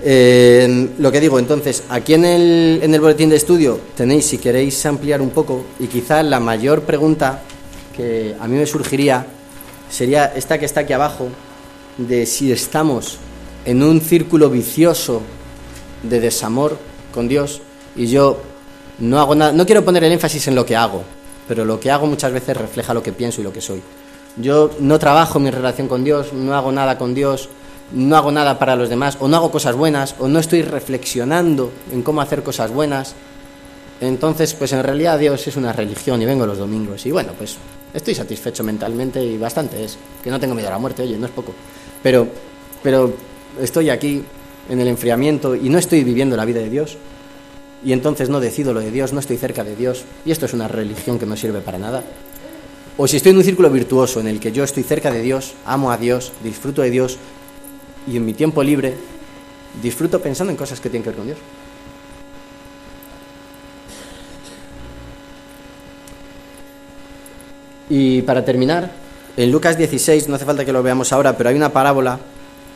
Eh, 0.02 0.90
lo 0.98 1.10
que 1.10 1.20
digo, 1.20 1.38
entonces, 1.38 1.84
aquí 1.88 2.14
en 2.14 2.24
el, 2.24 2.80
en 2.82 2.94
el 2.94 3.00
boletín 3.00 3.30
de 3.30 3.36
estudio 3.36 3.80
tenéis, 3.96 4.26
si 4.26 4.38
queréis 4.38 4.84
ampliar 4.86 5.22
un 5.22 5.30
poco, 5.30 5.64
y 5.78 5.86
quizá 5.86 6.22
la 6.22 6.40
mayor 6.40 6.82
pregunta 6.82 7.42
que 7.96 8.34
a 8.38 8.48
mí 8.48 8.56
me 8.56 8.66
surgiría 8.66 9.26
sería 9.88 10.26
esta 10.34 10.58
que 10.58 10.66
está 10.66 10.80
aquí 10.80 10.92
abajo, 10.92 11.28
de 11.96 12.26
si 12.26 12.50
estamos 12.50 13.18
en 13.64 13.82
un 13.82 14.00
círculo 14.00 14.50
vicioso 14.50 15.22
de 16.02 16.20
desamor 16.20 16.76
con 17.12 17.28
Dios 17.28 17.62
y 17.96 18.06
yo 18.06 18.40
no 18.98 19.20
hago 19.20 19.34
nada, 19.34 19.52
no 19.52 19.64
quiero 19.64 19.84
poner 19.84 20.04
el 20.04 20.12
énfasis 20.12 20.48
en 20.48 20.54
lo 20.54 20.66
que 20.66 20.76
hago, 20.76 21.02
pero 21.48 21.64
lo 21.64 21.80
que 21.80 21.90
hago 21.90 22.06
muchas 22.06 22.32
veces 22.32 22.56
refleja 22.56 22.94
lo 22.94 23.02
que 23.02 23.12
pienso 23.12 23.40
y 23.40 23.44
lo 23.44 23.52
que 23.52 23.60
soy. 23.60 23.82
Yo 24.36 24.70
no 24.80 24.98
trabajo 24.98 25.38
mi 25.38 25.50
relación 25.50 25.86
con 25.88 26.02
Dios, 26.02 26.32
no 26.32 26.54
hago 26.54 26.72
nada 26.72 26.98
con 26.98 27.14
Dios, 27.14 27.48
no 27.94 28.16
hago 28.16 28.32
nada 28.32 28.58
para 28.58 28.76
los 28.76 28.88
demás, 28.88 29.16
o 29.20 29.28
no 29.28 29.36
hago 29.36 29.50
cosas 29.50 29.76
buenas, 29.76 30.16
o 30.18 30.28
no 30.28 30.38
estoy 30.38 30.62
reflexionando 30.62 31.70
en 31.92 32.02
cómo 32.02 32.20
hacer 32.20 32.42
cosas 32.42 32.70
buenas. 32.70 33.14
Entonces, 34.00 34.52
pues 34.54 34.72
en 34.72 34.82
realidad 34.82 35.18
Dios 35.18 35.46
es 35.46 35.56
una 35.56 35.72
religión 35.72 36.20
y 36.20 36.24
vengo 36.24 36.44
los 36.44 36.58
domingos. 36.58 37.06
Y 37.06 37.12
bueno, 37.12 37.32
pues 37.38 37.56
estoy 37.94 38.14
satisfecho 38.14 38.64
mentalmente 38.64 39.24
y 39.24 39.38
bastante 39.38 39.84
es. 39.84 39.96
Que 40.22 40.30
no 40.30 40.40
tengo 40.40 40.54
miedo 40.54 40.68
a 40.68 40.72
la 40.72 40.78
muerte, 40.78 41.02
oye, 41.02 41.16
no 41.16 41.26
es 41.26 41.32
poco. 41.32 41.54
Pero, 42.02 42.26
pero 42.82 43.14
estoy 43.60 43.90
aquí 43.90 44.24
en 44.68 44.80
el 44.80 44.88
enfriamiento 44.88 45.54
y 45.54 45.68
no 45.68 45.78
estoy 45.78 46.02
viviendo 46.02 46.36
la 46.36 46.44
vida 46.44 46.60
de 46.60 46.70
Dios. 46.70 46.98
Y 47.84 47.92
entonces 47.92 48.28
no 48.28 48.40
decido 48.40 48.72
lo 48.72 48.80
de 48.80 48.90
Dios, 48.90 49.12
no 49.12 49.20
estoy 49.20 49.36
cerca 49.36 49.62
de 49.62 49.76
Dios. 49.76 50.04
Y 50.24 50.32
esto 50.32 50.46
es 50.46 50.52
una 50.52 50.66
religión 50.66 51.18
que 51.18 51.26
no 51.26 51.36
sirve 51.36 51.60
para 51.60 51.78
nada. 51.78 52.02
O 52.96 53.06
si 53.06 53.16
estoy 53.16 53.30
en 53.30 53.38
un 53.38 53.44
círculo 53.44 53.70
virtuoso 53.70 54.20
en 54.20 54.26
el 54.26 54.40
que 54.40 54.52
yo 54.52 54.64
estoy 54.64 54.82
cerca 54.82 55.10
de 55.12 55.20
Dios, 55.20 55.54
amo 55.64 55.90
a 55.92 55.96
Dios, 55.96 56.32
disfruto 56.42 56.82
de 56.82 56.90
Dios 56.90 57.18
y 58.06 58.16
en 58.16 58.24
mi 58.24 58.34
tiempo 58.34 58.62
libre 58.62 58.94
disfruto 59.82 60.20
pensando 60.20 60.50
en 60.50 60.56
cosas 60.56 60.80
que 60.80 60.90
tienen 60.90 61.02
que 61.02 61.10
ver 61.10 61.16
con 61.16 61.26
Dios. 61.26 61.38
Y 67.88 68.22
para 68.22 68.44
terminar, 68.44 68.90
en 69.36 69.50
Lucas 69.50 69.76
16, 69.76 70.28
no 70.28 70.36
hace 70.36 70.44
falta 70.44 70.64
que 70.64 70.72
lo 70.72 70.82
veamos 70.82 71.12
ahora, 71.12 71.36
pero 71.36 71.50
hay 71.50 71.56
una 71.56 71.72
parábola 71.72 72.18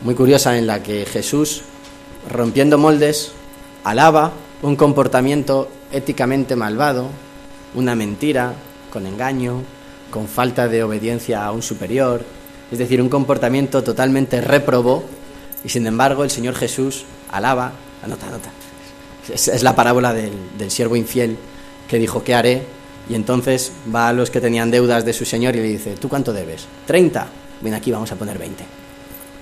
muy 0.03 0.15
curiosa 0.15 0.59
en 0.59 0.67
la 0.67 0.83
que 0.83 1.07
Jesús, 1.07 1.63
rompiendo 2.29 2.79
moldes, 2.79 3.33
alaba 3.85 4.33
un 4.63 4.77
comportamiento 4.77 5.69
éticamente 5.93 6.57
malvado, 6.57 7.09
una 7.75 7.95
mentira, 7.95 8.55
con 8.91 9.07
engaño, 9.07 9.63
con 10.11 10.27
falta 10.29 10.69
de 10.69 10.83
obediencia 10.83 11.45
a 11.45 11.53
un 11.53 11.63
superior, 11.63 12.23
es 12.71 12.79
decir, 12.79 13.01
un 13.01 13.09
comportamiento 13.09 13.83
totalmente 13.83 14.41
reprobó, 14.41 15.05
y 15.65 15.69
sin 15.69 15.87
embargo 15.87 16.25
el 16.25 16.31
Señor 16.31 16.55
Jesús 16.55 17.05
alaba, 17.31 17.73
anota, 18.03 18.27
anota, 18.27 18.51
es, 19.33 19.63
la 19.63 19.75
parábola 19.75 20.13
del, 20.13 20.33
del 20.57 20.71
siervo 20.71 20.97
infiel 20.97 21.37
que 21.89 21.99
dijo, 21.99 22.23
¿qué 22.23 22.35
haré? 22.35 22.67
Y 23.09 23.15
entonces 23.15 23.73
va 23.95 24.09
a 24.09 24.13
los 24.13 24.31
que 24.31 24.41
tenían 24.41 24.71
deudas 24.71 25.05
de 25.05 25.13
su 25.13 25.25
Señor 25.25 25.57
y 25.57 25.61
le 25.61 25.69
dice, 25.69 25.97
¿tú 25.97 26.09
cuánto 26.09 26.33
debes? 26.33 26.67
30, 26.87 27.27
ven 27.63 27.75
aquí, 27.75 27.91
vamos 27.91 28.13
a 28.13 28.17
poner 28.17 28.39
20. 28.39 28.65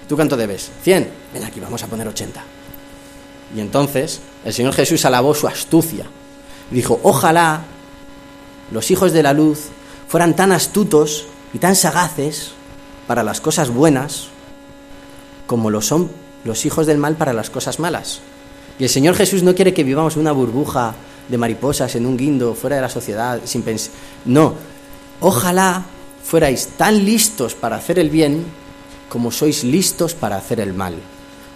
¿Tú 0.08 0.14
cuánto 0.14 0.36
debes? 0.36 0.70
100, 0.82 1.10
ven 1.34 1.44
aquí, 1.44 1.58
vamos 1.58 1.82
a 1.82 1.88
poner 1.88 2.06
80. 2.06 2.42
Y 3.54 3.60
entonces 3.60 4.20
el 4.44 4.54
Señor 4.54 4.74
Jesús 4.74 5.04
alabó 5.04 5.34
su 5.34 5.48
astucia. 5.48 6.06
Dijo, 6.70 7.00
ojalá 7.02 7.64
los 8.70 8.90
hijos 8.90 9.12
de 9.12 9.22
la 9.22 9.32
luz 9.32 9.66
fueran 10.08 10.34
tan 10.36 10.52
astutos 10.52 11.26
y 11.52 11.58
tan 11.58 11.76
sagaces 11.76 12.52
para 13.06 13.22
las 13.22 13.40
cosas 13.40 13.70
buenas 13.70 14.28
como 15.46 15.70
lo 15.70 15.80
son 15.80 16.10
los 16.44 16.64
hijos 16.64 16.86
del 16.86 16.98
mal 16.98 17.16
para 17.16 17.32
las 17.32 17.50
cosas 17.50 17.78
malas. 17.78 18.20
Y 18.78 18.84
el 18.84 18.90
Señor 18.90 19.14
Jesús 19.14 19.42
no 19.42 19.54
quiere 19.54 19.74
que 19.74 19.84
vivamos 19.84 20.16
una 20.16 20.32
burbuja 20.32 20.94
de 21.28 21.38
mariposas, 21.38 21.94
en 21.96 22.06
un 22.06 22.16
guindo, 22.16 22.54
fuera 22.54 22.76
de 22.76 22.82
la 22.82 22.88
sociedad, 22.88 23.40
sin 23.44 23.62
pensar. 23.62 23.92
No, 24.24 24.54
ojalá 25.20 25.84
fuerais 26.22 26.68
tan 26.76 27.04
listos 27.04 27.54
para 27.54 27.76
hacer 27.76 27.98
el 27.98 28.10
bien 28.10 28.44
como 29.08 29.30
sois 29.30 29.64
listos 29.64 30.14
para 30.14 30.36
hacer 30.36 30.60
el 30.60 30.74
mal, 30.74 30.94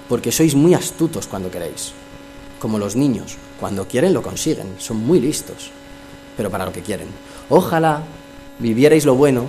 porque 0.08 0.32
sois 0.32 0.54
muy 0.54 0.74
astutos 0.74 1.26
cuando 1.26 1.50
queréis, 1.50 1.92
como 2.58 2.78
los 2.78 2.94
niños, 2.94 3.36
cuando 3.58 3.86
quieren 3.86 4.14
lo 4.14 4.22
consiguen, 4.22 4.76
son 4.78 4.98
muy 4.98 5.20
listos, 5.20 5.70
pero 6.36 6.50
para 6.50 6.64
lo 6.64 6.72
que 6.72 6.82
quieren. 6.82 7.08
Ojalá 7.48 8.02
vivierais 8.58 9.04
lo 9.04 9.14
bueno 9.14 9.46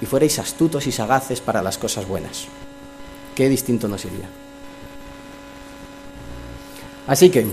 y 0.00 0.06
fuerais 0.06 0.38
astutos 0.38 0.86
y 0.86 0.92
sagaces 0.92 1.40
para 1.40 1.62
las 1.62 1.76
cosas 1.76 2.08
buenas. 2.08 2.46
Qué 3.40 3.48
distinto 3.48 3.88
nos 3.88 4.04
iría. 4.04 4.28
Así 7.06 7.30
que 7.30 7.46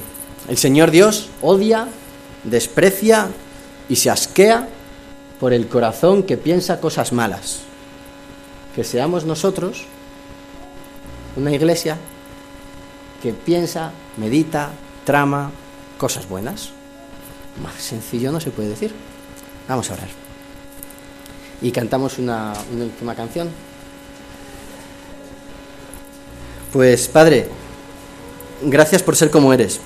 el 0.49 0.57
Señor 0.57 0.91
Dios 0.91 1.29
odia, 1.41 1.87
desprecia 2.43 3.29
y 3.87 3.95
se 3.95 4.09
asquea 4.09 4.67
por 5.39 5.53
el 5.53 5.69
corazón 5.69 6.23
que 6.23 6.35
piensa 6.35 6.81
cosas 6.81 7.13
malas. 7.13 7.59
Que 8.75 8.83
seamos 8.83 9.23
nosotros 9.23 9.85
una 11.37 11.53
iglesia 11.53 11.97
que 13.23 13.31
piensa, 13.31 13.93
medita, 14.17 14.71
trama 15.05 15.51
cosas 15.97 16.27
buenas. 16.27 16.71
Más 17.63 17.75
sencillo 17.75 18.33
no 18.33 18.41
se 18.41 18.51
puede 18.51 18.67
decir. 18.67 18.91
Vamos 19.69 19.89
a 19.89 19.93
orar. 19.93 20.09
Y 21.61 21.71
cantamos 21.71 22.17
una, 22.17 22.51
una 22.73 22.83
última 22.83 23.15
canción. 23.15 23.66
Pues 26.77 27.07
Padre, 27.07 27.47
gracias 28.61 29.01
por 29.01 29.15
ser 29.15 29.31
como 29.31 29.51
eres. 29.51 29.79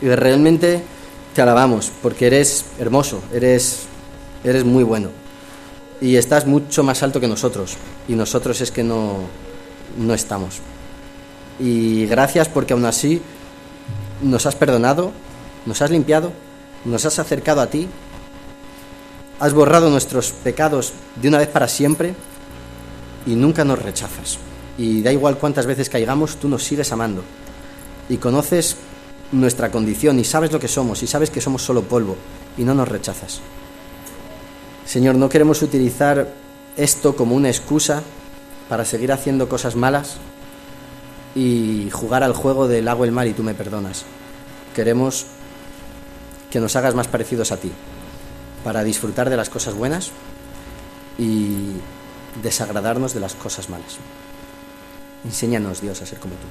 Y 0.00 0.08
realmente 0.08 0.80
te 1.34 1.42
alabamos 1.42 1.92
porque 2.00 2.28
eres 2.28 2.64
hermoso, 2.78 3.22
eres, 3.30 3.80
eres 4.42 4.64
muy 4.64 4.82
bueno. 4.82 5.10
Y 6.00 6.16
estás 6.16 6.46
mucho 6.46 6.82
más 6.82 7.02
alto 7.02 7.20
que 7.20 7.28
nosotros. 7.28 7.76
Y 8.08 8.14
nosotros 8.14 8.58
es 8.62 8.70
que 8.70 8.82
no, 8.82 9.18
no 9.98 10.14
estamos. 10.14 10.60
Y 11.58 12.06
gracias 12.06 12.48
porque 12.48 12.72
aún 12.72 12.86
así 12.86 13.20
nos 14.22 14.46
has 14.46 14.56
perdonado, 14.56 15.12
nos 15.66 15.82
has 15.82 15.90
limpiado, 15.90 16.32
nos 16.86 17.04
has 17.04 17.18
acercado 17.18 17.60
a 17.60 17.66
ti, 17.66 17.86
has 19.40 19.52
borrado 19.52 19.90
nuestros 19.90 20.32
pecados 20.32 20.94
de 21.20 21.28
una 21.28 21.36
vez 21.36 21.48
para 21.48 21.68
siempre 21.68 22.14
y 23.26 23.34
nunca 23.34 23.62
nos 23.62 23.82
rechazas. 23.82 24.38
Y 24.80 25.02
da 25.02 25.12
igual 25.12 25.36
cuántas 25.36 25.66
veces 25.66 25.90
caigamos, 25.90 26.36
tú 26.36 26.48
nos 26.48 26.64
sigues 26.64 26.90
amando. 26.90 27.22
Y 28.08 28.16
conoces 28.16 28.78
nuestra 29.30 29.70
condición 29.70 30.18
y 30.18 30.24
sabes 30.24 30.52
lo 30.52 30.58
que 30.58 30.68
somos 30.68 31.02
y 31.02 31.06
sabes 31.06 31.28
que 31.28 31.42
somos 31.42 31.62
solo 31.62 31.82
polvo 31.82 32.16
y 32.56 32.64
no 32.64 32.72
nos 32.72 32.88
rechazas. 32.88 33.42
Señor, 34.86 35.16
no 35.16 35.28
queremos 35.28 35.60
utilizar 35.60 36.32
esto 36.78 37.14
como 37.14 37.34
una 37.34 37.50
excusa 37.50 38.02
para 38.70 38.86
seguir 38.86 39.12
haciendo 39.12 39.50
cosas 39.50 39.76
malas 39.76 40.16
y 41.34 41.90
jugar 41.92 42.22
al 42.22 42.32
juego 42.32 42.66
del 42.66 42.88
hago 42.88 43.04
el 43.04 43.12
mal 43.12 43.28
y 43.28 43.34
tú 43.34 43.42
me 43.42 43.52
perdonas. 43.52 44.06
Queremos 44.74 45.26
que 46.50 46.58
nos 46.58 46.74
hagas 46.74 46.94
más 46.94 47.06
parecidos 47.06 47.52
a 47.52 47.58
ti, 47.58 47.70
para 48.64 48.82
disfrutar 48.82 49.28
de 49.28 49.36
las 49.36 49.50
cosas 49.50 49.74
buenas 49.74 50.10
y 51.18 51.74
desagradarnos 52.42 53.12
de 53.12 53.20
las 53.20 53.34
cosas 53.34 53.68
malas. 53.68 53.98
Enséñanos, 55.24 55.80
Dios, 55.80 56.00
a 56.00 56.06
ser 56.06 56.18
como 56.18 56.34
tú. 56.34 56.46